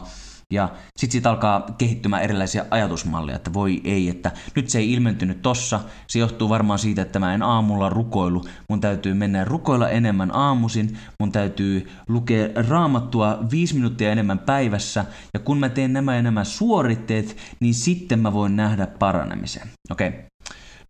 Ja 0.53 0.69
sitten 0.97 1.13
siitä 1.13 1.31
alkaa 1.31 1.67
kehittymään 1.79 2.23
erilaisia 2.23 2.65
ajatusmalleja, 2.71 3.37
että 3.37 3.53
voi 3.53 3.81
ei, 3.85 4.09
että 4.09 4.31
nyt 4.57 4.69
se 4.69 4.79
ei 4.79 4.93
ilmentynyt 4.93 5.43
tossa. 5.43 5.81
Se 6.07 6.19
johtuu 6.19 6.49
varmaan 6.49 6.79
siitä, 6.79 7.03
että 7.03 7.19
mä 7.19 7.35
en 7.35 7.43
aamulla 7.43 7.89
rukoilu. 7.89 8.45
Mun 8.69 8.81
täytyy 8.81 9.15
mennä 9.15 9.45
rukoilla 9.45 9.89
enemmän 9.89 10.35
aamusin. 10.35 10.99
Mun 11.21 11.33
täytyy 11.33 11.91
lukea 12.09 12.49
raamattua 12.69 13.39
viisi 13.51 13.75
minuuttia 13.75 14.13
enemmän 14.13 14.39
päivässä. 14.39 15.05
Ja 15.35 15.41
kun 15.41 15.59
mä 15.59 15.69
teen 15.69 15.93
nämä 15.93 16.17
ja 16.17 16.23
nämä 16.23 16.45
suoritteet, 16.45 17.37
niin 17.61 17.75
sitten 17.75 18.19
mä 18.19 18.33
voin 18.33 18.57
nähdä 18.57 18.87
paranemisen. 18.87 19.71
Okei. 19.91 20.09
Okay 20.09 20.36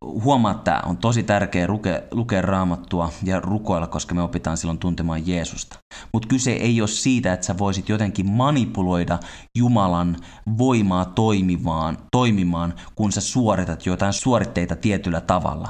huomaa, 0.06 0.52
että 0.52 0.82
on 0.86 0.96
tosi 0.96 1.22
tärkeä 1.22 1.68
lukea, 1.68 2.00
lukea 2.10 2.42
raamattua 2.42 3.10
ja 3.22 3.40
rukoilla, 3.40 3.86
koska 3.86 4.14
me 4.14 4.22
opitaan 4.22 4.56
silloin 4.56 4.78
tuntemaan 4.78 5.26
Jeesusta. 5.26 5.78
Mutta 6.12 6.28
kyse 6.28 6.52
ei 6.52 6.80
ole 6.80 6.88
siitä, 6.88 7.32
että 7.32 7.46
sä 7.46 7.58
voisit 7.58 7.88
jotenkin 7.88 8.30
manipuloida 8.30 9.18
Jumalan 9.58 10.16
voimaa 10.58 11.04
toimimaan, 11.04 11.98
toimimaan, 12.12 12.74
kun 12.94 13.12
sä 13.12 13.20
suoritat 13.20 13.86
jotain 13.86 14.12
suoritteita 14.12 14.76
tietyllä 14.76 15.20
tavalla 15.20 15.68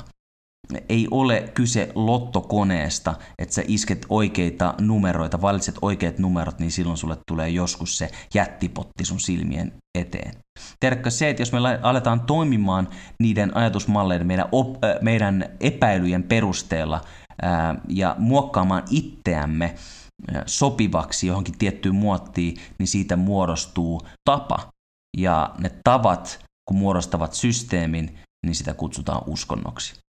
ei 0.88 1.08
ole 1.10 1.50
kyse 1.54 1.92
lottokoneesta, 1.94 3.14
että 3.38 3.54
sä 3.54 3.62
isket 3.66 4.06
oikeita 4.08 4.74
numeroita, 4.80 5.42
valitset 5.42 5.74
oikeat 5.82 6.18
numerot, 6.18 6.58
niin 6.58 6.70
silloin 6.70 6.96
sulle 6.96 7.16
tulee 7.26 7.48
joskus 7.48 7.98
se 7.98 8.10
jättipotti 8.34 9.04
sun 9.04 9.20
silmien 9.20 9.72
eteen. 9.98 10.32
Tiedätkö 10.80 11.10
se, 11.10 11.30
että 11.30 11.42
jos 11.42 11.52
me 11.52 11.58
aletaan 11.82 12.20
toimimaan 12.20 12.88
niiden 13.20 13.56
ajatusmalleiden, 13.56 14.26
meidän, 14.26 14.48
op, 14.52 14.84
äh, 14.84 14.96
meidän 15.00 15.44
epäilyjen 15.60 16.22
perusteella 16.22 17.00
äh, 17.44 17.76
ja 17.88 18.16
muokkaamaan 18.18 18.82
itseämme 18.90 19.64
äh, 19.64 20.42
sopivaksi 20.46 21.26
johonkin 21.26 21.58
tiettyyn 21.58 21.94
muottiin, 21.94 22.56
niin 22.78 22.86
siitä 22.86 23.16
muodostuu 23.16 24.00
tapa. 24.24 24.68
Ja 25.16 25.54
ne 25.58 25.70
tavat, 25.84 26.44
kun 26.68 26.78
muodostavat 26.78 27.32
systeemin, 27.32 28.18
niin 28.46 28.54
sitä 28.54 28.74
kutsutaan 28.74 29.22
uskonnoksi. 29.26 30.05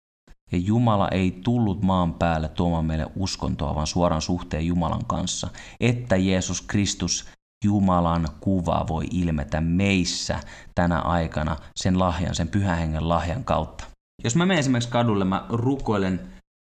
Ja 0.53 0.59
Jumala 0.59 1.09
ei 1.09 1.41
tullut 1.45 1.83
maan 1.83 2.15
päälle 2.15 2.49
tuomaan 2.49 2.85
meille 2.85 3.07
uskontoa, 3.17 3.75
vaan 3.75 3.87
suoran 3.87 4.23
suhteen 4.23 4.67
Jumalan 4.67 5.05
kanssa, 5.05 5.49
että 5.81 6.17
Jeesus 6.17 6.61
Kristus 6.61 7.29
Jumalan 7.65 8.29
kuva 8.41 8.85
voi 8.89 9.05
ilmetä 9.11 9.61
meissä 9.61 10.41
tänä 10.75 10.99
aikana 10.99 11.57
sen 11.77 11.99
lahjan, 11.99 12.35
sen 12.35 12.49
pyhän 12.49 12.79
hengen 12.79 13.09
lahjan 13.09 13.45
kautta. 13.45 13.85
Jos 14.25 14.37
mä 14.37 14.47
menen 14.47 14.59
esimerkiksi 14.61 14.91
kadulle, 14.91 15.25
mä 15.25 15.47
rukoilen 15.49 16.21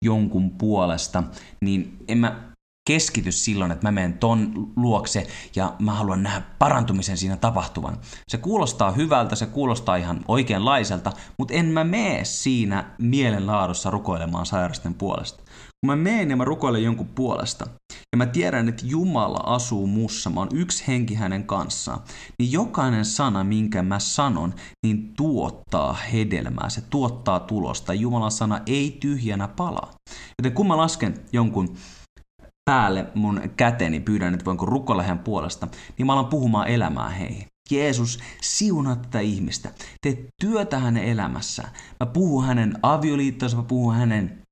jonkun 0.06 0.52
puolesta, 0.52 1.24
niin 1.62 1.98
en 2.08 2.18
mä 2.18 2.55
keskity 2.88 3.32
silloin, 3.32 3.72
että 3.72 3.88
mä 3.88 3.92
menen 3.92 4.14
ton 4.14 4.72
luokse 4.76 5.28
ja 5.56 5.74
mä 5.80 5.94
haluan 5.94 6.24
nähdä 6.24 6.42
parantumisen 6.60 7.18
siinä 7.18 7.38
tapahtuvan. 7.38 7.98
Se 8.28 8.38
kuulostaa 8.38 8.92
hyvältä, 8.92 9.36
se 9.36 9.46
kuulostaa 9.46 9.96
ihan 9.96 10.26
oikeanlaiselta, 10.28 11.12
mutta 11.38 11.54
en 11.54 11.66
mä 11.66 11.84
mene 11.84 12.26
siinä 12.26 12.96
mielenlaadussa 12.98 13.90
rukoilemaan 13.90 14.46
sairasten 14.46 14.94
puolesta. 14.94 15.44
Kun 15.82 15.88
mä 15.88 15.96
menen 15.96 16.30
ja 16.30 16.36
mä 16.36 16.46
rukoilen 16.46 16.84
jonkun 16.84 17.08
puolesta, 17.08 17.68
ja 18.12 18.18
mä 18.18 18.26
tiedän, 18.26 18.70
että 18.70 18.86
Jumala 18.86 19.56
asuu 19.56 19.88
mussa, 19.88 20.30
mä 20.30 20.40
oon 20.40 20.50
yksi 20.54 20.84
henki 20.88 21.16
hänen 21.16 21.44
kanssaan, 21.44 22.00
niin 22.40 22.52
jokainen 22.52 23.06
sana, 23.06 23.44
minkä 23.44 23.84
mä 23.84 24.00
sanon, 24.00 24.54
niin 24.86 25.14
tuottaa 25.18 25.94
hedelmää, 25.94 26.70
se 26.70 26.82
tuottaa 26.82 27.40
tulosta. 27.40 27.94
Jumalan 27.94 28.32
sana 28.32 28.60
ei 28.66 28.98
tyhjänä 29.00 29.48
palaa. 29.48 29.92
Joten 30.40 30.52
kun 30.52 30.68
mä 30.68 30.78
lasken 30.78 31.26
jonkun 31.34 31.76
päälle 32.66 33.06
mun 33.16 33.42
käteni, 33.58 34.00
pyydän, 34.00 34.34
että 34.34 34.46
voinko 34.46 34.66
rukoilla 34.66 35.04
hän 35.04 35.20
puolesta, 35.20 35.68
niin 35.98 36.06
mä 36.06 36.14
alan 36.14 36.26
puhumaan 36.26 36.68
elämää 36.68 37.10
heihin. 37.10 37.48
Jeesus, 37.72 38.20
siunaa 38.42 38.96
tätä 38.96 39.20
ihmistä. 39.20 39.70
Tee 40.02 40.26
työtä 40.42 40.80
hänen 40.80 41.04
elämässään. 41.04 41.70
Mä 42.00 42.06
puhun 42.06 42.46
hänen 42.46 42.74
avioliittonsa, 42.84 43.58
mä 43.58 43.64
puhun 43.64 43.96
hänen 43.96 44.45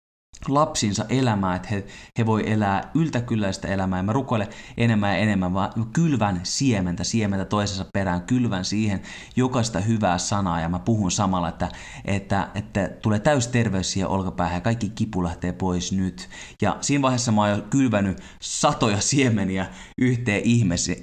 lapsinsa 0.47 1.05
elämää, 1.09 1.55
että 1.55 1.67
he, 1.71 1.85
he 2.17 2.25
voi 2.25 2.51
elää 2.51 2.91
yltäkylläistä 2.93 3.67
elämää. 3.67 3.99
Ja 3.99 4.03
mä 4.03 4.13
rukoilen 4.13 4.47
enemmän 4.77 5.11
ja 5.11 5.17
enemmän, 5.17 5.53
vaan 5.53 5.71
kylvän 5.93 6.39
siementä, 6.43 7.03
siementä 7.03 7.45
toisensa 7.45 7.85
perään, 7.93 8.21
kylvän 8.21 8.65
siihen 8.65 9.01
jokaista 9.35 9.79
hyvää 9.79 10.17
sanaa. 10.17 10.61
Ja 10.61 10.69
mä 10.69 10.79
puhun 10.79 11.11
samalla, 11.11 11.49
että, 11.49 11.69
että, 12.05 12.47
että 12.55 12.89
tulee 13.01 13.19
täys 13.19 13.47
terveys 13.47 13.91
siihen 13.91 14.09
olkapäähän 14.09 14.57
ja 14.57 14.61
kaikki 14.61 14.89
kipu 14.89 15.23
lähtee 15.23 15.53
pois 15.53 15.91
nyt. 15.91 16.29
Ja 16.61 16.77
siinä 16.81 17.01
vaiheessa 17.01 17.31
mä 17.31 17.41
oon 17.41 17.63
kylvänyt 17.69 18.21
satoja 18.41 19.01
siemeniä 19.01 19.65
yhteen 19.97 20.41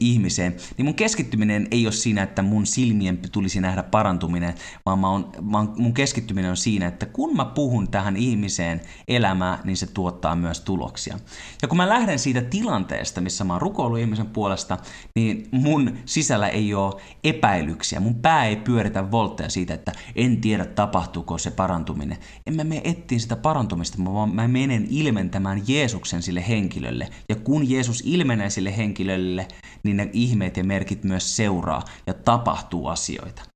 ihmiseen. 0.01 0.57
Niin 0.77 0.85
mun 0.85 0.95
keskittyminen 0.95 1.69
ei 1.71 1.87
ole 1.87 1.93
siinä, 1.93 2.23
että 2.23 2.43
mun 2.43 2.67
silmien 2.67 3.19
tulisi 3.33 3.61
nähdä 3.61 3.83
parantuminen, 3.83 4.55
vaan 4.87 4.99
mä 4.99 5.11
oon, 5.11 5.33
mun 5.77 5.95
keskittyminen 5.95 6.51
on 6.51 6.57
siinä, 6.57 6.87
että 6.87 7.07
kun 7.07 7.37
mä 7.37 7.45
puhun 7.45 7.91
tähän 7.91 8.17
ihmiseen 8.17 8.81
elämään, 9.09 9.30
elämää, 9.31 9.59
niin 9.65 9.77
se 9.77 9.87
tuottaa 9.87 10.37
myös 10.37 10.61
tuloksia. 10.61 11.19
Ja 11.63 11.69
kun 11.69 11.77
mä 11.77 11.89
lähden 11.89 12.19
siitä 12.19 12.43
tilanteesta, 12.43 13.21
missä 13.21 13.45
mä 13.45 13.53
oon 13.53 13.63
rukoillut 13.63 13.99
ihmisen 13.99 14.27
puolesta, 14.27 14.79
niin 15.15 15.49
mun 15.51 15.99
sisällä 16.05 16.49
ei 16.49 16.75
ole 16.75 17.03
epäilyksiä. 17.25 18.01
Mun 18.01 18.15
pää 18.15 18.45
ei 18.45 18.57
pyöritä 18.57 19.11
voltteja 19.11 19.49
siitä, 19.49 19.75
että 19.75 19.93
en 20.17 20.41
tiedä 20.41 20.65
tapahtuuko 20.65 21.39
se 21.39 21.51
parantuminen. 21.51 22.19
En 22.47 22.55
mä 22.55 22.65
mene 22.65 22.81
etsiin 22.85 23.21
sitä 23.21 23.37
parantumista, 23.37 24.05
vaan 24.05 24.35
mä 24.35 24.49
menen 24.49 24.87
ilmentämään 24.91 25.63
Jeesuksen 25.67 26.23
sille 26.23 26.49
henkilölle. 26.49 27.09
Ja 27.29 27.37
kun 27.37 27.71
Jeesus 27.71 28.03
ilmenee 28.07 28.51
sille 28.51 28.77
henkilölle, 28.77 29.49
niin 29.83 29.97
ne 29.97 30.11
ihmeet 30.13 30.57
ja 30.57 30.65
merkit 30.65 31.05
myös 31.05 31.37
seuraa 31.37 31.85
ja 32.07 32.15
tapahtuu 32.15 32.87
asioita. 32.87 33.50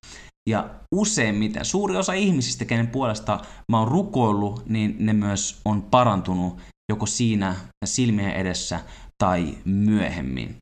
Ja 0.51 0.71
useimmiten, 0.95 1.65
suuri 1.65 1.97
osa 1.97 2.13
ihmisistä, 2.13 2.65
kenen 2.65 2.87
puolesta 2.87 3.41
mä 3.69 3.79
oon 3.79 3.89
rukoillut, 3.89 4.67
niin 4.67 4.97
ne 4.99 5.13
myös 5.13 5.61
on 5.65 5.83
parantunut 5.83 6.59
joko 6.89 7.07
siinä 7.07 7.57
silmien 7.85 8.33
edessä 8.33 8.81
tai 9.19 9.59
myöhemmin. 9.65 10.57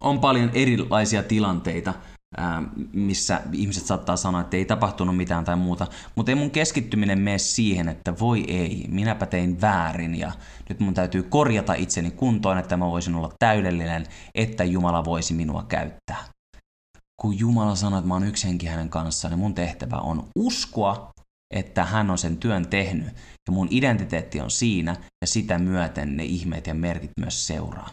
On 0.00 0.20
paljon 0.20 0.50
erilaisia 0.54 1.22
tilanteita, 1.22 1.94
missä 2.92 3.40
ihmiset 3.52 3.86
saattaa 3.86 4.16
sanoa, 4.16 4.40
että 4.40 4.56
ei 4.56 4.64
tapahtunut 4.64 5.16
mitään 5.16 5.44
tai 5.44 5.56
muuta, 5.56 5.86
mutta 6.14 6.32
ei 6.32 6.36
mun 6.36 6.50
keskittyminen 6.50 7.18
mene 7.18 7.38
siihen, 7.38 7.88
että 7.88 8.18
voi 8.18 8.44
ei, 8.48 8.84
minäpä 8.88 9.26
tein 9.26 9.60
väärin 9.60 10.14
ja 10.14 10.32
nyt 10.68 10.80
mun 10.80 10.94
täytyy 10.94 11.22
korjata 11.22 11.74
itseni 11.74 12.10
kuntoon, 12.10 12.58
että 12.58 12.76
mä 12.76 12.86
voisin 12.86 13.14
olla 13.14 13.32
täydellinen, 13.38 14.06
että 14.34 14.64
Jumala 14.64 15.04
voisi 15.04 15.34
minua 15.34 15.64
käyttää 15.68 16.24
kun 17.20 17.38
Jumala 17.38 17.74
sanoo, 17.74 17.98
että 17.98 18.08
mä 18.08 18.14
oon 18.14 18.26
yksi 18.26 18.48
henki 18.48 18.66
hänen 18.66 18.88
kanssaan, 18.88 19.32
niin 19.32 19.38
mun 19.38 19.54
tehtävä 19.54 19.96
on 19.96 20.28
uskoa, 20.36 21.10
että 21.54 21.84
hän 21.84 22.10
on 22.10 22.18
sen 22.18 22.36
työn 22.36 22.68
tehnyt 22.68 23.06
ja 23.48 23.52
mun 23.52 23.68
identiteetti 23.70 24.40
on 24.40 24.50
siinä 24.50 24.96
ja 25.20 25.26
sitä 25.26 25.58
myöten 25.58 26.16
ne 26.16 26.24
ihmeet 26.24 26.66
ja 26.66 26.74
merkit 26.74 27.10
myös 27.20 27.46
seuraa. 27.46 27.90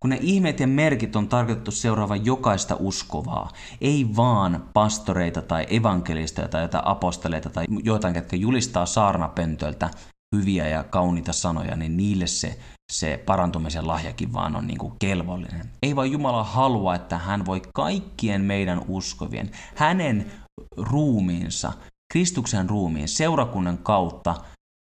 Kun 0.00 0.10
ne 0.10 0.18
ihmeet 0.20 0.60
ja 0.60 0.66
merkit 0.66 1.16
on 1.16 1.28
tarkoitettu 1.28 1.70
seuraavan 1.70 2.26
jokaista 2.26 2.76
uskovaa, 2.78 3.50
ei 3.80 4.06
vaan 4.16 4.68
pastoreita 4.74 5.42
tai 5.42 5.66
evankelisteja 5.70 6.48
tai 6.48 6.62
jotain 6.62 6.86
apostoleita 6.86 7.50
tai 7.50 7.64
jotain, 7.84 8.14
jotka 8.14 8.36
julistaa 8.36 8.86
saarnapöntöltä 8.86 9.90
hyviä 10.36 10.68
ja 10.68 10.84
kauniita 10.84 11.32
sanoja, 11.32 11.76
niin 11.76 11.96
niille 11.96 12.26
se 12.26 12.58
se 12.90 13.22
parantumisen 13.26 13.86
lahjakin 13.86 14.32
vaan 14.32 14.56
on 14.56 14.66
niin 14.66 14.78
kuin 14.78 14.92
kelvollinen. 14.98 15.70
Ei 15.82 15.96
vaan 15.96 16.10
Jumala 16.10 16.44
halua, 16.44 16.94
että 16.94 17.18
hän 17.18 17.46
voi 17.46 17.62
kaikkien 17.74 18.40
meidän 18.40 18.82
uskovien, 18.88 19.50
hänen 19.74 20.32
ruumiinsa, 20.76 21.72
Kristuksen 22.12 22.70
ruumiin, 22.70 23.08
seurakunnan 23.08 23.78
kautta 23.78 24.34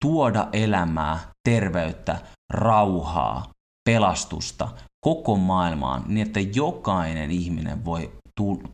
tuoda 0.04 0.48
elämää, 0.54 1.20
terveyttä, 1.50 2.22
rauhaa, 2.54 3.50
pelastusta 3.90 4.68
koko 5.06 5.38
maailmaan 5.38 6.04
niin, 6.08 6.28
että 6.28 6.40
jokainen 6.40 7.32
ihminen 7.32 7.86
voi 7.86 8.12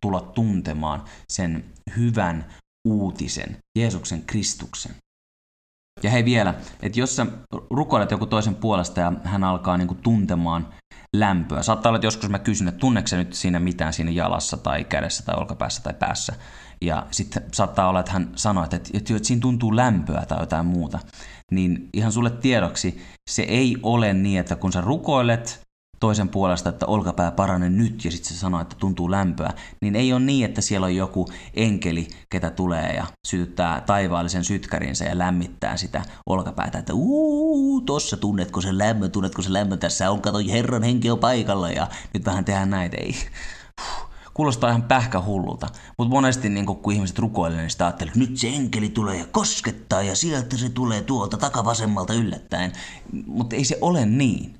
tulla 0.01 0.21
tuntemaan 0.21 1.03
sen 1.31 1.73
hyvän 1.97 2.45
uutisen, 2.87 3.57
Jeesuksen 3.77 4.21
Kristuksen. 4.21 4.95
Ja 6.03 6.09
hei 6.11 6.25
vielä, 6.25 6.53
että 6.81 6.99
jos 6.99 7.15
sä 7.15 7.25
rukoilet 7.71 8.11
joku 8.11 8.25
toisen 8.25 8.55
puolesta 8.55 8.99
ja 8.99 9.13
hän 9.23 9.43
alkaa 9.43 9.77
niinku 9.77 9.95
tuntemaan 9.95 10.73
lämpöä. 11.15 11.63
Saattaa 11.63 11.89
olla, 11.89 11.97
että 11.97 12.07
joskus 12.07 12.29
mä 12.29 12.39
kysyn, 12.39 12.67
että 12.67 12.79
tunneeko 12.79 13.09
nyt 13.15 13.33
siinä 13.33 13.59
mitään 13.59 13.93
siinä 13.93 14.11
jalassa 14.11 14.57
tai 14.57 14.83
kädessä 14.83 15.25
tai 15.25 15.35
olkapäässä 15.35 15.83
tai 15.83 15.93
päässä. 15.93 16.33
Ja 16.81 17.07
sitten 17.11 17.43
saattaa 17.53 17.89
olla, 17.89 17.99
että 17.99 18.11
hän 18.11 18.31
sanoo, 18.35 18.63
että, 18.63 18.75
että, 18.75 18.97
että, 18.97 19.27
siinä 19.27 19.41
tuntuu 19.41 19.75
lämpöä 19.75 20.25
tai 20.25 20.39
jotain 20.39 20.65
muuta. 20.65 20.99
Niin 21.51 21.89
ihan 21.93 22.11
sulle 22.11 22.29
tiedoksi, 22.29 23.01
se 23.29 23.41
ei 23.41 23.77
ole 23.83 24.13
niin, 24.13 24.39
että 24.39 24.55
kun 24.55 24.71
sä 24.71 24.81
rukoilet 24.81 25.61
toisen 26.01 26.29
puolesta, 26.29 26.69
että 26.69 26.85
olkapää 26.85 27.31
parane 27.31 27.69
nyt, 27.69 28.05
ja 28.05 28.11
sitten 28.11 28.33
se 28.33 28.39
sanoo, 28.39 28.61
että 28.61 28.75
tuntuu 28.79 29.11
lämpöä, 29.11 29.53
niin 29.81 29.95
ei 29.95 30.13
ole 30.13 30.21
niin, 30.21 30.45
että 30.45 30.61
siellä 30.61 30.85
on 30.85 30.95
joku 30.95 31.27
enkeli, 31.53 32.07
ketä 32.29 32.49
tulee 32.49 32.93
ja 32.93 33.05
sytyttää 33.27 33.81
taivaallisen 33.81 34.43
sytkärinsä 34.43 35.05
ja 35.05 35.17
lämmittää 35.17 35.77
sitä 35.77 36.01
olkapäätä, 36.25 36.79
että 36.79 36.93
uuu, 36.93 37.81
tossa 37.81 38.17
tunnetko 38.17 38.61
se 38.61 38.77
lämmön, 38.77 39.11
tunnetko 39.11 39.41
se 39.41 39.53
lämmön, 39.53 39.79
tässä 39.79 40.11
on, 40.11 40.21
kato, 40.21 40.37
Herran 40.51 40.83
henki 40.83 41.11
on 41.11 41.19
paikalla, 41.19 41.69
ja 41.69 41.87
nyt 42.13 42.25
vähän 42.25 42.45
tehdään 42.45 42.69
näitä, 42.69 42.97
ei. 42.97 43.15
Kuulostaa 44.33 44.69
ihan 44.69 44.83
pähkähullulta, 44.83 45.67
mutta 45.97 46.09
monesti 46.15 46.49
niin 46.49 46.65
kun 46.65 46.93
ihmiset 46.93 47.19
rukoilee, 47.19 47.59
niin 47.59 47.69
sitä 47.69 47.85
ajattelee, 47.85 48.11
että 48.11 48.19
nyt 48.19 48.37
se 48.37 48.47
enkeli 48.47 48.89
tulee 48.89 49.17
ja 49.17 49.25
koskettaa 49.31 50.01
ja 50.01 50.15
sieltä 50.15 50.57
se 50.57 50.69
tulee 50.69 51.01
tuolta 51.01 51.37
takavasemmalta 51.37 52.13
yllättäen. 52.13 52.71
Mutta 53.27 53.55
ei 53.55 53.65
se 53.65 53.77
ole 53.81 54.05
niin 54.05 54.55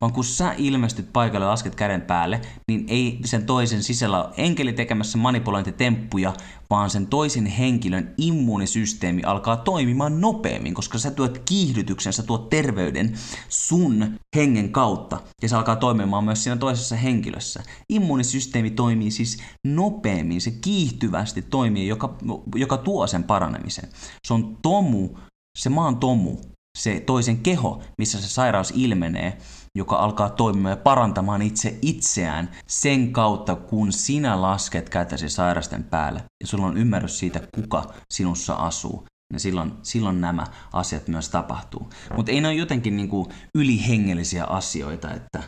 vaan 0.00 0.12
kun 0.12 0.24
sä 0.24 0.54
ilmestyt 0.58 1.12
paikalle 1.12 1.46
ja 1.46 1.50
lasket 1.50 1.74
käden 1.74 2.02
päälle, 2.02 2.40
niin 2.68 2.84
ei 2.88 3.20
sen 3.24 3.46
toisen 3.46 3.82
sisällä 3.82 4.24
ole 4.24 4.34
enkeli 4.36 4.72
tekemässä 4.72 5.18
manipulointitemppuja, 5.18 6.32
vaan 6.70 6.90
sen 6.90 7.06
toisen 7.06 7.46
henkilön 7.46 8.14
immuunisysteemi 8.18 9.22
alkaa 9.22 9.56
toimimaan 9.56 10.20
nopeammin, 10.20 10.74
koska 10.74 10.98
sä 10.98 11.10
tuot 11.10 11.38
kiihdytyksen, 11.38 12.12
sä 12.12 12.22
tuot 12.22 12.50
terveyden 12.50 13.18
sun 13.48 14.18
hengen 14.36 14.72
kautta, 14.72 15.20
ja 15.42 15.48
se 15.48 15.56
alkaa 15.56 15.76
toimimaan 15.76 16.24
myös 16.24 16.44
siinä 16.44 16.56
toisessa 16.56 16.96
henkilössä. 16.96 17.62
Immuunisysteemi 17.88 18.70
toimii 18.70 19.10
siis 19.10 19.38
nopeammin, 19.66 20.40
se 20.40 20.50
kiihtyvästi 20.50 21.42
toimii, 21.42 21.88
joka, 21.88 22.16
joka 22.54 22.76
tuo 22.76 23.06
sen 23.06 23.24
paranemisen. 23.24 23.88
Se 24.26 24.34
on 24.34 24.58
tomu, 24.62 25.18
se 25.58 25.68
maan 25.68 25.96
tomu, 25.96 26.40
se 26.78 27.00
toisen 27.00 27.38
keho, 27.38 27.82
missä 27.98 28.20
se 28.20 28.28
sairaus 28.28 28.72
ilmenee, 28.76 29.38
joka 29.78 29.96
alkaa 29.96 30.30
toimimaan 30.30 30.72
ja 30.72 30.76
parantamaan 30.76 31.42
itse 31.42 31.78
itseään 31.82 32.50
sen 32.66 33.12
kautta, 33.12 33.54
kun 33.54 33.92
sinä 33.92 34.42
lasket 34.42 34.88
kätesi 34.88 35.28
sairasten 35.28 35.84
päälle 35.84 36.22
ja 36.40 36.46
sulla 36.46 36.66
on 36.66 36.76
ymmärrys 36.76 37.18
siitä, 37.18 37.40
kuka 37.54 37.92
sinussa 38.10 38.54
asuu. 38.54 39.06
Ja 39.32 39.40
silloin, 39.40 39.72
silloin 39.82 40.20
nämä 40.20 40.46
asiat 40.72 41.08
myös 41.08 41.28
tapahtuu. 41.28 41.90
Mutta 42.16 42.32
ei 42.32 42.40
ne 42.40 42.48
ole 42.48 42.54
jotenkin 42.54 42.96
niinku 42.96 43.28
ylihengellisiä 43.54 44.44
asioita, 44.44 45.14
että, 45.14 45.42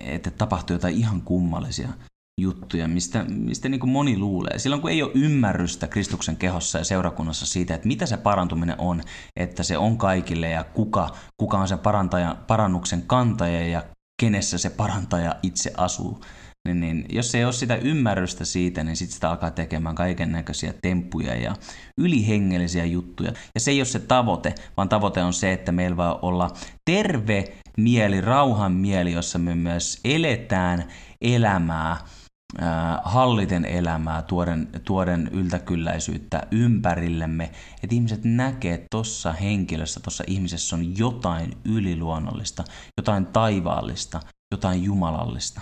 että 0.00 0.30
tapahtuu 0.30 0.74
jotain 0.74 0.96
ihan 0.96 1.22
kummallisia 1.22 1.88
juttuja, 2.40 2.88
mistä, 2.88 3.24
mistä 3.28 3.68
niin 3.68 3.80
kuin 3.80 3.90
moni 3.90 4.18
luulee. 4.18 4.58
Silloin 4.58 4.82
kun 4.82 4.90
ei 4.90 5.02
ole 5.02 5.10
ymmärrystä 5.14 5.86
Kristuksen 5.86 6.36
kehossa 6.36 6.78
ja 6.78 6.84
seurakunnassa 6.84 7.46
siitä, 7.46 7.74
että 7.74 7.88
mitä 7.88 8.06
se 8.06 8.16
parantuminen 8.16 8.76
on, 8.78 9.02
että 9.36 9.62
se 9.62 9.78
on 9.78 9.98
kaikille 9.98 10.50
ja 10.50 10.64
kuka, 10.64 11.10
kuka 11.36 11.58
on 11.58 11.68
se 11.68 11.76
parantaja, 11.76 12.36
parannuksen 12.46 13.02
kantaja 13.02 13.68
ja 13.68 13.84
kenessä 14.20 14.58
se 14.58 14.70
parantaja 14.70 15.34
itse 15.42 15.72
asuu, 15.76 16.20
niin, 16.68 16.80
niin 16.80 17.06
jos 17.12 17.34
ei 17.34 17.44
ole 17.44 17.52
sitä 17.52 17.76
ymmärrystä 17.76 18.44
siitä, 18.44 18.84
niin 18.84 18.96
sitten 18.96 19.14
sitä 19.14 19.30
alkaa 19.30 19.50
tekemään 19.50 19.94
kaiken 19.94 20.32
näköisiä 20.32 20.74
temppuja 20.82 21.34
ja 21.34 21.56
ylihengellisiä 21.98 22.84
juttuja. 22.84 23.32
Ja 23.54 23.60
se 23.60 23.70
ei 23.70 23.78
ole 23.80 23.84
se 23.84 23.98
tavoite, 23.98 24.54
vaan 24.76 24.88
tavoite 24.88 25.22
on 25.22 25.32
se, 25.32 25.52
että 25.52 25.72
meillä 25.72 25.96
voi 25.96 26.18
olla 26.22 26.50
terve 26.84 27.44
mieli, 27.76 28.20
rauhan 28.20 28.72
mieli, 28.72 29.12
jossa 29.12 29.38
me 29.38 29.54
myös 29.54 30.00
eletään 30.04 30.84
elämää 31.20 31.96
halliten 33.04 33.64
elämää, 33.64 34.22
tuoden, 34.22 34.68
tuoden 34.84 35.28
yltäkylläisyyttä 35.32 36.46
ympärillemme, 36.50 37.44
että 37.82 37.94
ihmiset 37.94 38.20
näkee 38.24 38.86
tuossa 38.90 39.32
henkilössä, 39.32 40.00
tuossa 40.00 40.24
ihmisessä 40.26 40.76
on 40.76 40.98
jotain 40.98 41.52
yliluonnollista, 41.64 42.64
jotain 42.96 43.26
taivaallista, 43.26 44.20
jotain 44.50 44.82
jumalallista. 44.82 45.60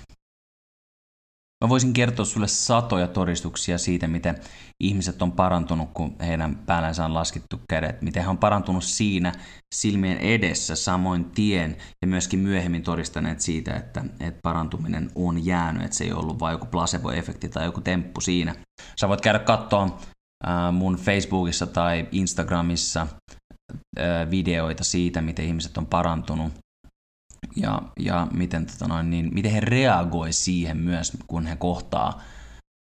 Mä 1.63 1.69
voisin 1.69 1.93
kertoa 1.93 2.25
sulle 2.25 2.49
satoja 2.49 3.09
todistuksia 3.09 3.79
siitä, 3.79 4.09
miten 4.09 4.39
ihmiset 4.81 5.23
on 5.23 5.33
parantunut, 5.33 5.91
kun 5.95 6.17
heidän 6.21 6.57
päällänsä 6.67 7.05
on 7.05 7.15
laskettu 7.15 7.61
kädet, 7.69 8.03
miten 8.03 8.23
he 8.23 8.29
on 8.29 8.39
parantunut 8.39 8.85
siinä 8.85 9.33
silmien 9.75 10.19
edessä 10.19 10.77
samoin 10.77 11.25
tien 11.25 11.77
ja 12.03 12.09
myöskin 12.09 12.39
myöhemmin 12.39 12.83
todistaneet 12.83 13.41
siitä, 13.41 13.75
että, 13.77 14.05
että 14.21 14.41
parantuminen 14.43 15.11
on 15.15 15.45
jäänyt, 15.45 15.83
että 15.83 15.97
se 15.97 16.05
ei 16.05 16.13
ollut 16.13 16.41
vain 16.41 16.53
joku 16.53 16.67
placebo-efekti 16.67 17.49
tai 17.49 17.65
joku 17.65 17.81
temppu 17.81 18.21
siinä. 18.21 18.55
Sä 19.01 19.09
voit 19.09 19.21
käydä 19.21 19.39
katsoa 19.39 19.99
mun 20.73 20.97
Facebookissa 20.97 21.67
tai 21.67 22.09
Instagramissa 22.13 23.07
videoita 24.31 24.85
siitä, 24.85 25.23
miten 25.23 25.45
ihmiset 25.45 25.79
on 25.79 25.87
parantunut 25.87 26.53
ja, 27.57 27.83
ja 27.99 28.27
miten, 28.35 28.67
tota 28.67 28.89
noin, 28.89 29.11
niin, 29.11 29.31
miten 29.35 29.53
he 29.53 29.61
reagoi 29.61 30.33
siihen 30.33 30.77
myös, 30.77 31.13
kun 31.27 31.47
he 31.47 31.57
kohtaa 31.57 32.23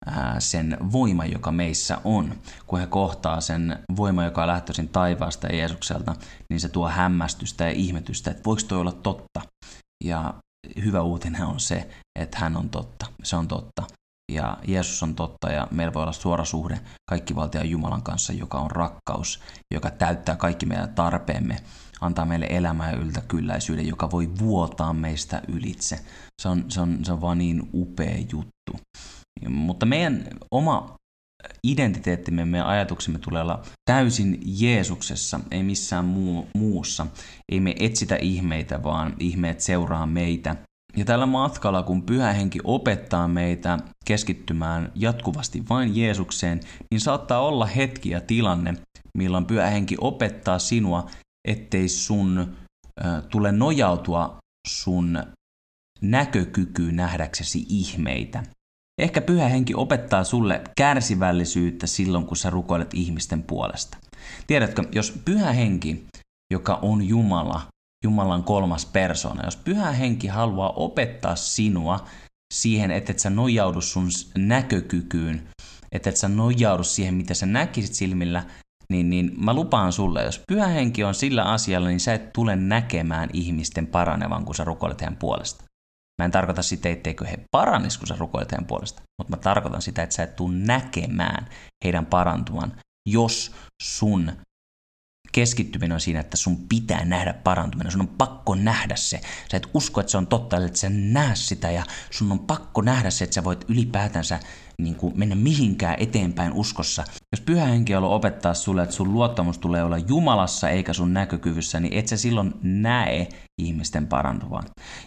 ää, 0.06 0.40
sen 0.40 0.78
voima, 0.92 1.26
joka 1.26 1.52
meissä 1.52 1.98
on. 2.04 2.36
Kun 2.68 2.80
he 2.80 2.88
kohtaa 2.88 3.42
sen 3.42 3.80
voima, 3.96 4.24
joka 4.24 4.42
on 4.42 4.48
lähtöisin 4.48 4.90
taivaasta 4.90 5.48
ja 5.48 5.56
Jeesukselta, 5.56 6.16
niin 6.50 6.60
se 6.60 6.70
tuo 6.70 6.90
hämmästystä 6.90 7.64
ja 7.64 7.72
ihmetystä, 7.72 8.32
että 8.32 8.44
voiko 8.46 8.62
toi 8.68 8.80
olla 8.80 8.92
totta. 8.92 9.42
Ja 10.04 10.34
hyvä 10.84 11.02
uutinen 11.02 11.46
on 11.46 11.60
se, 11.60 11.90
että 12.20 12.40
hän 12.40 12.58
on 12.58 12.70
totta. 12.70 13.06
Se 13.24 13.36
on 13.36 13.48
totta. 13.48 13.84
Ja 14.32 14.58
Jeesus 14.68 15.04
on 15.04 15.16
totta 15.16 15.52
ja 15.52 15.68
meillä 15.72 15.94
voi 15.94 16.04
olla 16.04 16.12
suora 16.12 16.46
suhde 16.46 16.80
kaikkivaltian 17.10 17.70
Jumalan 17.70 18.02
kanssa, 18.02 18.34
joka 18.34 18.60
on 18.60 18.72
rakkaus, 18.72 19.40
joka 19.74 19.92
täyttää 19.92 20.36
kaikki 20.36 20.66
meidän 20.66 20.94
tarpeemme 20.94 21.58
antaa 22.02 22.26
meille 22.26 22.48
elämää 22.50 22.92
ja 22.92 22.98
yltäkylläisyyden, 22.98 23.88
joka 23.88 24.12
voi 24.12 24.30
vuotaa 24.40 24.94
meistä 24.94 25.42
ylitse. 25.48 26.00
Se 26.42 26.50
on, 26.50 26.66
se 26.68 26.82
on, 26.82 27.06
se 27.06 27.12
on 27.12 27.22
vaan 27.22 27.38
niin 27.38 27.70
upea 27.74 28.18
juttu. 28.32 28.80
Mutta 29.50 29.86
meidän 29.86 30.28
oma 30.52 30.96
identiteettimme, 31.64 32.46
meidän 32.46 32.68
ajatuksemme 32.68 33.20
tulee 33.20 33.42
olla 33.42 33.62
täysin 33.86 34.40
Jeesuksessa, 34.46 35.40
ei 35.52 35.64
missään 35.64 36.06
muu, 36.06 36.48
muussa. 36.56 37.08
Ei 37.52 37.60
me 37.60 37.76
etsitä 37.80 38.16
ihmeitä, 38.16 38.84
vaan 38.84 39.14
ihmeet 39.20 39.60
seuraa 39.62 40.06
meitä. 40.06 40.56
Ja 40.96 41.06
tällä 41.06 41.26
matkalla, 41.26 41.84
kun 41.84 42.02
Pyhä 42.02 42.34
Henki 42.34 42.60
opettaa 42.64 43.28
meitä 43.28 43.80
keskittymään 44.06 44.92
jatkuvasti 44.96 45.64
vain 45.70 45.96
Jeesukseen, 45.96 46.60
niin 46.92 47.02
saattaa 47.02 47.40
olla 47.40 47.66
hetki 47.66 48.10
ja 48.10 48.22
tilanne, 48.22 48.74
milloin 49.18 49.46
Pyhä 49.46 49.68
Henki 49.68 49.96
opettaa 50.02 50.60
sinua 50.60 51.10
ettei 51.46 51.90
sun 51.90 52.56
tule 53.30 53.52
nojautua 53.52 54.38
sun 54.68 55.24
näkökykyyn 56.02 56.96
nähdäksesi 56.96 57.66
ihmeitä. 57.70 58.44
Ehkä 59.02 59.22
pyhä 59.22 59.48
henki 59.48 59.76
opettaa 59.76 60.24
sulle 60.24 60.62
kärsivällisyyttä 60.78 61.88
silloin, 61.88 62.26
kun 62.26 62.38
sä 62.38 62.50
rukoilet 62.50 62.94
ihmisten 62.94 63.44
puolesta. 63.44 63.98
Tiedätkö, 64.48 64.84
jos 64.92 65.12
pyhä 65.26 65.54
henki, 65.54 66.06
joka 66.54 66.80
on 66.82 67.08
Jumala, 67.08 67.68
Jumalan 68.04 68.44
kolmas 68.44 68.86
persona, 68.86 69.46
jos 69.46 69.56
pyhä 69.58 69.92
henki 69.92 70.28
haluaa 70.28 70.70
opettaa 70.70 71.36
sinua 71.36 72.08
siihen, 72.54 72.92
että 72.92 73.12
et 73.12 73.20
sä 73.20 73.30
nojaudu 73.30 73.82
sun 73.82 74.10
näkökykyyn, 74.38 75.48
että 75.92 76.10
et 76.10 76.18
sä 76.18 76.28
nojaudu 76.28 76.84
siihen, 76.84 77.14
mitä 77.14 77.34
sä 77.34 77.46
näkisit 77.46 77.94
silmillä, 77.94 78.44
niin, 78.90 79.10
niin 79.10 79.32
mä 79.38 79.54
lupaan 79.54 79.94
sulle, 79.94 80.24
jos 80.24 80.42
pyhä 80.48 80.68
henki 80.68 81.04
on 81.04 81.16
sillä 81.16 81.44
asialla, 81.44 81.88
niin 81.88 82.00
sä 82.00 82.14
et 82.14 82.34
tule 82.34 82.56
näkemään 82.56 83.30
ihmisten 83.34 83.88
paranevan, 83.88 84.46
kun 84.46 84.56
sä 84.56 84.64
rukoilet 84.64 85.02
heidän 85.02 85.18
puolesta. 85.18 85.64
Mä 86.22 86.26
en 86.26 86.32
tarkoita 86.32 86.62
sitä, 86.62 86.90
etteikö 86.90 87.26
he 87.26 87.40
paranis, 87.52 87.98
kun 87.98 88.08
sä 88.08 88.16
rukoilet 88.18 88.52
heidän 88.52 88.66
puolesta, 88.66 89.02
mutta 89.18 89.38
mä 89.38 89.38
tarkoitan 89.38 89.82
sitä, 89.82 90.04
että 90.04 90.16
sä 90.16 90.24
et 90.24 90.36
tule 90.36 90.56
näkemään 90.56 91.48
heidän 91.84 92.06
parantuvan, 92.06 92.72
jos 93.10 93.52
sun 93.84 94.32
keskittyminen 95.32 95.96
on 95.96 96.02
siinä, 96.02 96.20
että 96.20 96.38
sun 96.38 96.58
pitää 96.70 97.06
nähdä 97.06 97.34
parantuminen, 97.34 97.92
sun 97.92 98.02
on 98.02 98.08
pakko 98.08 98.56
nähdä 98.56 98.96
se. 98.96 99.22
Sä 99.52 99.58
et 99.58 99.68
usko, 99.74 100.00
että 100.02 100.12
se 100.12 100.18
on 100.18 100.28
totta, 100.28 100.66
että 100.66 100.80
sä 100.80 100.90
näe 100.90 101.36
sitä 101.36 101.72
ja 101.72 101.84
sun 102.12 102.32
on 102.32 102.40
pakko 102.40 102.82
nähdä 102.82 103.10
se, 103.10 103.24
että 103.24 103.34
sä 103.34 103.44
voit 103.44 103.66
ylipäätänsä 103.68 104.40
niin 104.82 104.96
kuin 104.96 105.14
mennä 105.18 105.36
mihinkään 105.36 105.96
eteenpäin 106.00 106.54
uskossa. 106.54 107.04
Jos 107.32 107.42
pyhä 107.42 107.66
henki 107.66 107.94
haluaa 107.94 108.16
opettaa 108.16 108.54
sulle, 108.54 108.84
että 108.84 108.96
sun 108.96 109.14
luottamus 109.14 109.58
tulee 109.58 109.84
olla 109.84 109.98
Jumalassa 109.98 110.70
eikä 110.70 110.94
sun 110.94 111.14
näkökyvyssä, 111.14 111.80
niin 111.80 111.94
et 111.94 112.08
sä 112.08 112.18
silloin 112.18 112.54
näe 112.64 113.28
ihmisten 113.62 114.08
parantuvan. 114.08 114.64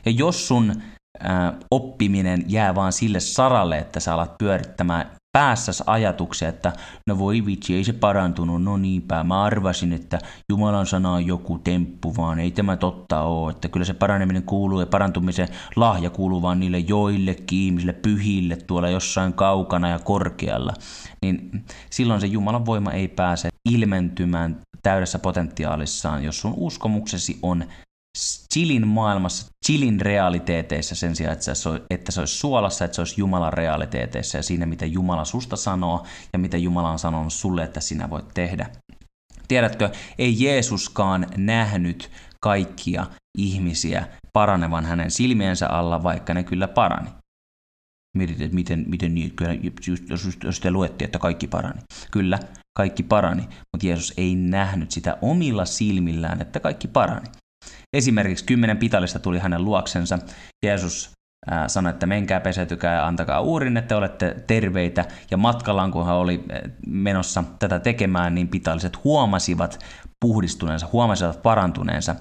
Ja 0.07 0.13
jos 0.13 0.49
sun 0.49 0.83
ää, 1.21 1.55
oppiminen 1.71 2.45
jää 2.47 2.75
vaan 2.75 2.93
sille 2.93 3.21
saralle, 3.21 3.79
että 3.79 4.01
sä 4.01 4.15
alat 4.15 4.39
pyörittämään 4.39 5.11
päässäs 5.33 5.83
ajatuksia, 5.87 6.49
että 6.49 6.73
no 7.09 7.19
voi 7.19 7.47
vitsi, 7.47 7.75
ei 7.75 7.85
se 7.85 7.93
parantunut, 7.93 8.63
no 8.63 8.77
niinpä, 8.77 9.25
mä 9.25 9.43
arvasin, 9.43 9.93
että 9.93 10.19
Jumalan 10.53 10.87
sana 10.87 11.13
on 11.13 11.27
joku 11.27 11.59
temppu, 11.59 12.17
vaan. 12.17 12.39
Ei 12.39 12.51
tämä 12.51 12.77
totta 12.77 13.21
ole, 13.21 13.51
että 13.51 13.69
kyllä 13.69 13.87
se 13.87 13.95
paraneminen 13.95 14.43
kuuluu 14.43 14.81
ja 14.81 14.87
parantumisen 14.87 15.49
lahja 15.77 16.11
kuuluu 16.11 16.43
vaan 16.43 16.61
niille 16.61 16.79
joillekin 16.79 17.59
ihmisille, 17.59 17.93
pyhille 17.93 18.57
tuolla 18.57 18.89
jossain 18.89 19.33
kaukana 19.33 19.89
ja 19.89 19.99
korkealla, 19.99 20.75
niin 21.23 21.65
silloin 21.91 22.21
se 22.21 22.27
Jumalan 22.27 22.67
voima 22.67 22.93
ei 22.93 23.09
pääse 23.09 23.49
ilmentymään 23.71 24.61
täydessä 24.83 25.19
potentiaalissaan, 25.19 26.25
jos 26.25 26.41
sun 26.41 26.55
uskomuksesi 26.57 27.39
on 27.43 27.65
chillin 28.55 28.87
maailmassa, 28.87 29.47
chillin 29.67 30.01
realiteeteissa 30.01 30.95
sen 30.95 31.17
sijaan, 31.17 31.33
että 31.33 31.55
se, 31.55 31.69
olisi, 31.69 31.85
että 31.91 32.13
se 32.13 32.21
olisi 32.21 32.39
suolassa, 32.39 32.85
että 32.85 32.95
se 32.95 33.01
olisi 33.01 33.15
Jumalan 33.19 33.53
realiteeteissa 33.53 34.39
ja 34.39 34.43
siinä, 34.43 34.67
mitä 34.67 34.87
Jumala 34.87 35.25
susta 35.25 35.57
sanoo 35.57 36.07
ja 36.33 36.39
mitä 36.39 36.57
Jumala 36.57 36.91
on 36.91 36.99
sanonut 36.99 37.33
sulle, 37.33 37.63
että 37.63 37.81
sinä 37.81 38.11
voit 38.11 38.29
tehdä. 38.35 38.71
Tiedätkö, 39.49 39.91
ei 40.19 40.45
Jeesuskaan 40.45 41.27
nähnyt 41.37 42.11
kaikkia 42.41 43.07
ihmisiä 43.39 44.09
paranevan 44.33 44.85
hänen 44.85 45.11
silmiensä 45.11 45.69
alla, 45.69 46.03
vaikka 46.03 46.35
ne 46.35 46.43
kyllä 46.43 46.69
parani. 46.69 47.11
Mietit, 48.17 48.41
että 48.41 48.55
miten, 48.55 48.85
miten 48.89 49.15
niin, 49.15 49.37
kyllä, 49.37 49.55
just, 49.87 50.11
jos, 50.11 50.29
jos 50.45 50.61
te 50.61 50.71
luettiin, 50.71 51.07
että 51.07 51.19
kaikki 51.19 51.47
parani. 51.47 51.81
Kyllä, 52.11 52.39
kaikki 52.77 53.03
parani, 53.03 53.43
mutta 53.43 53.87
Jeesus 53.87 54.15
ei 54.17 54.35
nähnyt 54.35 54.91
sitä 54.91 55.19
omilla 55.23 55.65
silmillään, 55.65 56.41
että 56.41 56.61
kaikki 56.61 56.89
parani. 56.89 57.27
Esimerkiksi 57.97 58.45
kymmenen 58.45 58.77
pitallista 58.79 59.19
tuli 59.19 59.39
hänen 59.39 59.65
luoksensa. 59.65 60.19
Jeesus 60.67 61.11
sanoi, 61.67 61.91
että 61.91 62.07
menkää 62.07 62.41
pesetykää 62.41 62.95
ja 62.95 63.07
antakaa 63.07 63.41
uurin, 63.41 63.77
että 63.77 63.97
olette 63.97 64.37
terveitä. 64.47 65.05
Ja 65.31 65.37
matkallaan, 65.37 65.91
kun 65.91 66.07
hän 66.07 66.15
oli 66.15 66.45
menossa 66.87 67.45
tätä 67.59 67.81
tekemään, 67.81 68.35
niin 68.35 68.49
pitalliset 68.49 69.05
huomasivat 69.05 69.85
puhdistuneensa, 70.21 70.89
huomasivat 70.93 71.43
parantuneensa. 71.43 72.17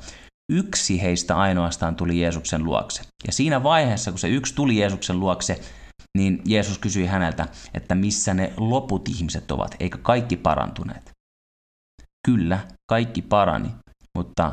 Yksi 0.51 1.01
heistä 1.01 1.37
ainoastaan 1.37 1.95
tuli 1.95 2.21
Jeesuksen 2.21 2.63
luokse. 2.63 3.01
Ja 3.27 3.33
siinä 3.33 3.63
vaiheessa, 3.63 4.11
kun 4.11 4.19
se 4.19 4.29
yksi 4.29 4.55
tuli 4.55 4.77
Jeesuksen 4.77 5.19
luokse, 5.19 5.59
niin 6.17 6.41
Jeesus 6.45 6.77
kysyi 6.77 7.05
häneltä, 7.05 7.47
että 7.73 7.95
missä 7.95 8.33
ne 8.33 8.53
loput 8.57 9.09
ihmiset 9.09 9.51
ovat, 9.51 9.75
eikä 9.79 9.97
kaikki 9.97 10.37
parantuneet. 10.37 11.11
Kyllä, 12.27 12.59
kaikki 12.89 13.21
parani, 13.21 13.69
mutta 14.17 14.51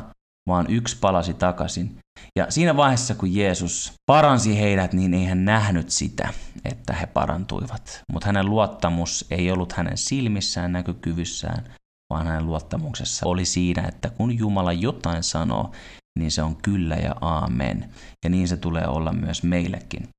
vaan 0.49 0.65
yksi 0.69 0.97
palasi 1.01 1.33
takaisin. 1.33 1.97
Ja 2.35 2.51
siinä 2.51 2.77
vaiheessa, 2.77 3.15
kun 3.15 3.35
Jeesus 3.35 3.93
paransi 4.05 4.59
heidät, 4.59 4.93
niin 4.93 5.13
ei 5.13 5.25
hän 5.25 5.45
nähnyt 5.45 5.89
sitä, 5.89 6.33
että 6.65 6.93
he 6.93 7.05
parantuivat. 7.05 8.01
Mutta 8.11 8.25
hänen 8.25 8.45
luottamus 8.45 9.25
ei 9.31 9.51
ollut 9.51 9.73
hänen 9.73 9.97
silmissään, 9.97 10.71
näkökyvyssään, 10.71 11.73
vaan 12.13 12.27
hänen 12.27 12.45
luottamuksessa 12.45 13.25
oli 13.27 13.45
siinä, 13.45 13.87
että 13.87 14.09
kun 14.09 14.37
Jumala 14.37 14.73
jotain 14.73 15.23
sanoo, 15.23 15.71
niin 16.19 16.31
se 16.31 16.43
on 16.43 16.55
kyllä 16.55 16.95
ja 16.95 17.15
aamen. 17.21 17.93
Ja 18.23 18.29
niin 18.29 18.47
se 18.47 18.57
tulee 18.57 18.87
olla 18.87 19.13
myös 19.13 19.43
meillekin. 19.43 20.09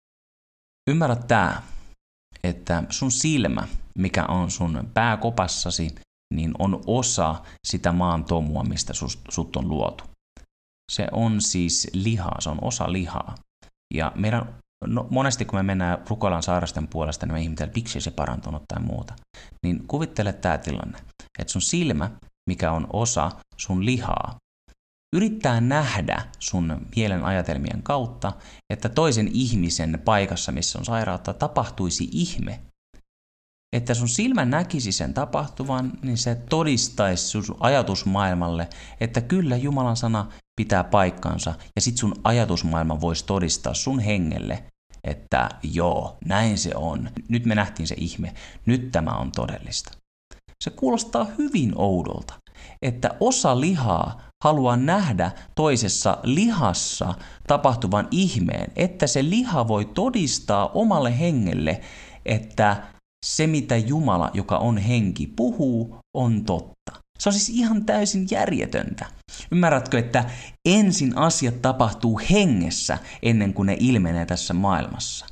Ymmärrä 0.91 1.17
tämä, 1.17 1.62
että 2.45 2.83
sun 2.91 3.12
silmä, 3.12 3.69
mikä 3.99 4.25
on 4.25 4.51
sun 4.51 4.91
pääkopassasi, 4.95 5.95
niin 6.35 6.53
on 6.59 6.83
osa 6.87 7.43
sitä 7.67 7.93
maan 7.93 8.25
tomua, 8.25 8.65
mistä 8.65 8.93
sut 9.29 9.57
on 9.57 9.69
luotu. 9.69 10.05
Se 10.92 11.09
on 11.12 11.40
siis 11.40 11.90
lihaa, 11.92 12.40
se 12.40 12.51
on 12.51 12.59
osa 12.62 12.92
lihaa. 12.92 13.35
Ja 13.94 14.12
meidän, 14.14 14.55
no, 14.87 15.07
monesti 15.11 15.44
kun 15.44 15.59
me 15.59 15.62
mennään 15.62 15.99
rukoillaan 16.09 16.42
sairasten 16.42 16.88
puolesta, 16.88 17.27
niin 17.27 17.35
me 17.35 17.42
ihmetellään, 17.42 17.72
miksi 17.75 18.01
se 18.01 18.11
parantunut 18.11 18.62
tai 18.68 18.83
muuta. 18.83 19.14
Niin 19.62 19.87
kuvittele 19.87 20.33
tämä 20.33 20.59
tilanne, 20.59 20.99
että 21.38 21.53
sun 21.53 21.62
silmä, 21.62 22.11
mikä 22.51 22.72
on 22.72 22.87
osa 22.92 23.31
sun 23.57 23.85
lihaa, 23.85 24.37
yrittää 25.16 25.61
nähdä 25.61 26.27
sun 26.38 26.87
mielen 26.96 27.25
ajatelmien 27.25 27.83
kautta, 27.83 28.33
että 28.70 28.88
toisen 28.88 29.29
ihmisen 29.33 30.03
paikassa, 30.05 30.53
missä 30.53 30.79
on 30.79 30.85
sairautta, 30.85 31.35
tapahtuisi 31.35 32.09
ihme. 32.12 32.61
Että 33.72 33.94
sun 33.94 34.09
silmä 34.09 34.44
näkisi 34.44 34.92
sen 34.92 35.14
tapahtuvan, 35.14 35.92
niin 36.02 36.18
se 36.18 36.35
todistaisi 36.35 37.26
sun 37.26 37.44
ajatusmaailmalle, 37.61 38.68
että 39.00 39.20
kyllä 39.20 39.57
Jumalan 39.57 39.96
sana 39.96 40.33
pitää 40.61 40.85
paikkansa, 40.85 41.55
ja 41.76 41.83
sit 41.83 41.96
sun 41.96 42.14
ajatusmaailma 42.24 43.00
voisi 43.00 43.24
todistaa 43.26 43.74
sun 43.74 44.00
hengelle, 44.00 44.64
että 45.05 45.48
joo, 45.62 46.16
näin 46.24 46.59
se 46.59 46.70
on. 46.74 47.11
Nyt 47.29 47.46
me 47.46 47.55
nähtiin 47.55 47.87
se 47.87 47.94
ihme, 47.98 48.35
nyt 48.66 48.92
tämä 48.92 49.11
on 49.11 49.33
todellista. 49.33 49.90
Se 50.64 50.70
kuulostaa 50.70 51.26
hyvin 51.38 51.72
oudolta, 51.76 52.35
että 52.83 53.11
osa 53.20 53.61
lihaa 53.61 54.20
haluaa 54.44 54.76
nähdä 54.76 55.31
toisessa 55.55 56.18
lihassa 56.22 57.14
tapahtuvan 57.46 58.09
ihmeen, 58.11 58.72
että 58.76 59.07
se 59.07 59.22
liha 59.24 59.68
voi 59.68 59.85
todistaa 59.85 60.68
omalle 60.68 61.18
hengelle, 61.18 61.81
että 62.26 62.83
se 63.26 63.46
mitä 63.46 63.76
Jumala, 63.76 64.31
joka 64.35 64.59
on 64.59 64.79
henki, 64.79 65.26
puhuu, 65.26 65.96
on 66.14 66.44
totta. 66.44 66.92
Se 67.18 67.29
on 67.29 67.33
siis 67.33 67.48
ihan 67.48 67.85
täysin 67.85 68.26
järjetöntä. 68.31 69.07
Ymmärrätkö, 69.52 69.98
että 69.98 70.24
ensin 70.64 71.18
asiat 71.18 71.62
tapahtuu 71.62 72.20
hengessä 72.31 72.98
ennen 73.22 73.55
kuin 73.55 73.66
ne 73.66 73.76
ilmenee 73.81 74.26
tässä 74.26 74.55
maailmassa. 74.55 75.26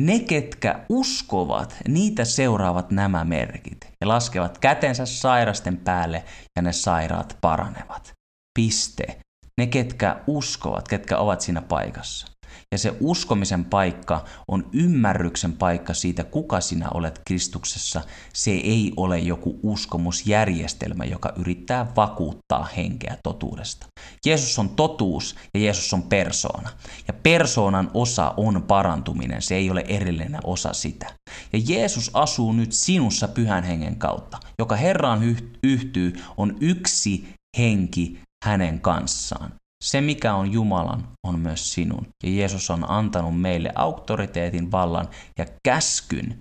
Ne, 0.00 0.18
ketkä 0.18 0.84
uskovat, 0.88 1.76
niitä 1.88 2.24
seuraavat 2.24 2.90
nämä 2.90 3.24
merkit 3.24 3.78
ja 4.00 4.08
laskevat 4.08 4.58
kätensä 4.58 5.06
sairasten 5.06 5.76
päälle 5.76 6.24
ja 6.56 6.62
ne 6.62 6.72
sairaat 6.72 7.38
paranevat. 7.40 8.12
Piste. 8.58 9.20
Ne, 9.58 9.66
ketkä 9.66 10.20
uskovat, 10.26 10.88
ketkä 10.88 11.18
ovat 11.18 11.40
siinä 11.40 11.62
paikassa. 11.62 12.29
Ja 12.72 12.78
se 12.78 12.96
uskomisen 13.00 13.64
paikka 13.64 14.24
on 14.48 14.68
ymmärryksen 14.72 15.52
paikka 15.52 15.94
siitä, 15.94 16.24
kuka 16.24 16.60
sinä 16.60 16.88
olet 16.94 17.20
Kristuksessa. 17.26 18.02
Se 18.32 18.50
ei 18.50 18.92
ole 18.96 19.18
joku 19.18 19.60
uskomusjärjestelmä, 19.62 21.04
joka 21.04 21.32
yrittää 21.36 21.86
vakuuttaa 21.96 22.68
henkeä 22.76 23.16
totuudesta. 23.22 23.86
Jeesus 24.26 24.58
on 24.58 24.68
totuus 24.68 25.36
ja 25.54 25.60
Jeesus 25.60 25.94
on 25.94 26.02
persoona. 26.02 26.70
Ja 27.08 27.14
persoonan 27.14 27.90
osa 27.94 28.34
on 28.36 28.62
parantuminen, 28.62 29.42
se 29.42 29.54
ei 29.54 29.70
ole 29.70 29.84
erillinen 29.88 30.40
osa 30.44 30.72
sitä. 30.72 31.06
Ja 31.52 31.60
Jeesus 31.68 32.10
asuu 32.14 32.52
nyt 32.52 32.72
sinussa 32.72 33.28
pyhän 33.28 33.64
hengen 33.64 33.96
kautta. 33.96 34.38
Joka 34.58 34.76
Herraan 34.76 35.36
yhtyy, 35.62 36.12
on 36.36 36.56
yksi 36.60 37.28
henki 37.58 38.20
hänen 38.44 38.80
kanssaan. 38.80 39.59
Se, 39.84 40.00
mikä 40.00 40.34
on 40.34 40.52
Jumalan, 40.52 41.08
on 41.26 41.38
myös 41.38 41.72
sinun. 41.72 42.06
Ja 42.22 42.30
Jeesus 42.30 42.70
on 42.70 42.90
antanut 42.90 43.40
meille 43.40 43.72
auktoriteetin, 43.74 44.72
vallan 44.72 45.08
ja 45.38 45.46
käskyn 45.64 46.40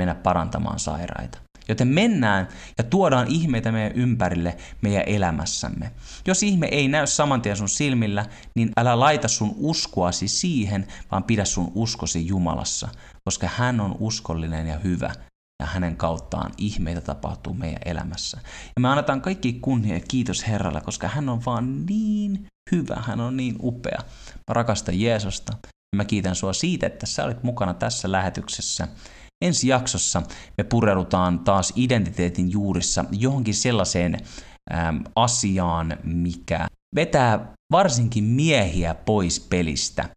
mennä 0.00 0.14
parantamaan 0.14 0.78
sairaita. 0.78 1.38
Joten 1.68 1.88
mennään 1.88 2.48
ja 2.78 2.84
tuodaan 2.84 3.28
ihmeitä 3.28 3.72
meidän 3.72 3.92
ympärille 3.92 4.56
meidän 4.82 5.02
elämässämme. 5.06 5.92
Jos 6.26 6.42
ihme 6.42 6.66
ei 6.66 6.88
näy 6.88 7.06
saman 7.06 7.42
tien 7.42 7.56
sun 7.56 7.68
silmillä, 7.68 8.26
niin 8.56 8.70
älä 8.76 9.00
laita 9.00 9.28
sun 9.28 9.54
uskoasi 9.56 10.28
siihen, 10.28 10.86
vaan 11.10 11.24
pidä 11.24 11.44
sun 11.44 11.72
uskosi 11.74 12.26
Jumalassa, 12.26 12.88
koska 13.24 13.48
hän 13.56 13.80
on 13.80 13.96
uskollinen 14.00 14.66
ja 14.66 14.78
hyvä 14.78 15.14
ja 15.62 15.66
hänen 15.66 15.96
kauttaan 15.96 16.52
ihmeitä 16.58 17.00
tapahtuu 17.00 17.54
meidän 17.54 17.82
elämässä. 17.84 18.38
Ja 18.76 18.80
me 18.80 18.88
annetaan 18.88 19.20
kaikki 19.20 19.52
kunnia 19.52 19.94
ja 19.94 20.00
kiitos 20.08 20.48
Herralle, 20.48 20.80
koska 20.80 21.08
hän 21.08 21.28
on 21.28 21.44
vaan 21.46 21.86
niin 21.86 22.46
hyvä, 22.72 23.02
hän 23.06 23.20
on 23.20 23.36
niin 23.36 23.56
upea. 23.62 23.98
Mä 24.48 24.54
rakastan 24.54 25.00
Jeesusta 25.00 25.52
mä 25.96 26.04
kiitän 26.04 26.34
sua 26.34 26.52
siitä, 26.52 26.86
että 26.86 27.06
sä 27.06 27.24
olit 27.24 27.42
mukana 27.42 27.74
tässä 27.74 28.12
lähetyksessä. 28.12 28.88
Ensi 29.44 29.68
jaksossa 29.68 30.22
me 30.58 30.64
pureudutaan 30.64 31.38
taas 31.38 31.72
identiteetin 31.76 32.52
juurissa 32.52 33.04
johonkin 33.12 33.54
sellaiseen 33.54 34.16
äm, 34.74 35.04
asiaan, 35.16 35.98
mikä 36.04 36.66
vetää 36.94 37.52
varsinkin 37.72 38.24
miehiä 38.24 38.94
pois 38.94 39.40
pelistä. 39.40 40.08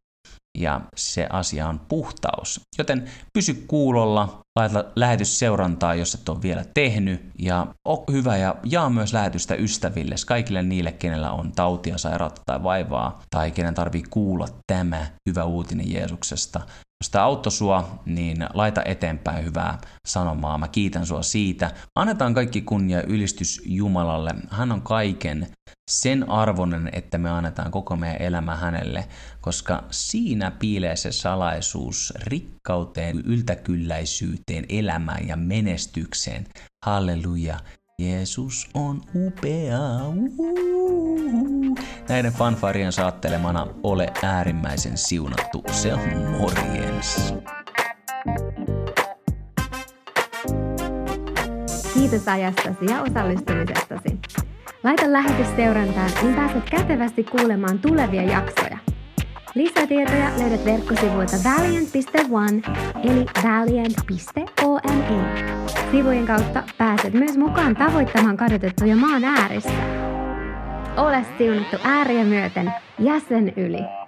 Ja 0.58 0.82
se 0.96 1.28
asia 1.30 1.68
on 1.68 1.80
puhtaus. 1.80 2.62
Joten 2.78 3.10
pysy 3.34 3.54
kuulolla, 3.68 4.43
laita 4.56 4.84
lähetysseurantaa, 4.96 5.96
jos 5.96 6.16
et 6.16 6.30
ole 6.30 6.42
vielä 6.42 6.66
tehnyt. 6.74 7.22
Ja 7.40 7.68
ole 7.86 8.04
hyvä 8.12 8.38
ja 8.38 8.56
jaa 8.64 8.90
myös 8.90 9.14
lähetystä 9.14 9.56
ystäville, 9.56 10.16
kaikille 10.28 10.64
niille, 10.64 10.92
kenellä 10.92 11.32
on 11.32 11.52
tautia, 11.52 11.98
sairautta 11.98 12.42
tai 12.46 12.64
vaivaa, 12.64 13.22
tai 13.30 13.52
kenen 13.52 13.74
tarvii 13.74 14.04
kuulla 14.10 14.48
tämä 14.68 15.06
hyvä 15.30 15.44
uutinen 15.44 15.92
Jeesuksesta. 15.92 16.62
Jos 17.04 17.10
tämä 17.10 17.26
auttoi 17.26 17.52
sua, 17.52 18.00
niin 18.06 18.38
laita 18.54 18.82
eteenpäin 18.86 19.46
hyvää 19.46 19.78
sanomaa. 20.08 20.58
Mä 20.58 20.68
kiitän 20.68 21.06
sua 21.06 21.22
siitä. 21.22 21.72
Annetaan 21.96 22.34
kaikki 22.34 22.62
kunnia 22.62 23.02
ylistys 23.02 23.62
Jumalalle. 23.66 24.32
Hän 24.50 24.72
on 24.72 24.82
kaiken 24.82 25.48
sen 25.92 26.30
arvoinen, 26.30 26.90
että 26.92 27.18
me 27.18 27.30
annetaan 27.30 27.72
koko 27.72 27.96
meidän 27.96 28.22
elämä 28.22 28.56
hänelle, 28.56 29.08
koska 29.42 29.84
siinä 29.92 30.52
piilee 30.52 30.96
se 30.96 31.12
salaisuus 31.12 32.14
rikkauteen, 32.24 33.20
yltäkylläisyyteen 33.20 34.43
täyteen 34.46 34.66
elämään 34.70 35.28
ja 35.28 35.38
menestykseen. 35.38 36.46
Halleluja. 36.86 37.60
Jeesus 38.00 38.70
on 38.74 39.02
upea. 39.16 39.80
Uhuhu. 40.08 41.76
Näiden 42.10 42.34
fanfarien 42.34 42.92
saattelemana 42.92 43.68
ole 43.84 44.14
äärimmäisen 44.24 44.98
siunattu. 44.98 45.64
Se 45.72 45.94
on 45.94 46.00
morjens. 46.40 47.34
Kiitos 51.94 52.28
ajastasi 52.28 52.86
ja 52.90 53.02
osallistumisestasi. 53.02 54.20
Laita 54.84 55.12
lähetys 55.12 55.48
seurantaan, 55.56 56.12
niin 56.22 56.36
pääset 56.36 56.70
kätevästi 56.70 57.24
kuulemaan 57.24 57.80
tulevia 57.80 58.24
jaksoja. 58.24 58.78
Lisätietoja 59.56 60.30
löydät 60.40 60.66
verkkosivuilta 60.66 61.36
valiant.one 61.44 62.62
eli 63.04 63.26
valiant.one. 63.44 65.04
Sivujen 65.92 66.26
kautta 66.26 66.64
pääset 66.78 67.14
myös 67.14 67.38
mukaan 67.38 67.76
tavoittamaan 67.76 68.38
kadotettuja 68.38 68.96
maan 68.96 69.24
ääristä. 69.24 69.72
Ole 70.98 71.26
siunattu 71.38 71.78
ääriä 71.84 72.24
myöten 72.24 72.74
jäsen 73.00 73.54
yli. 73.56 74.03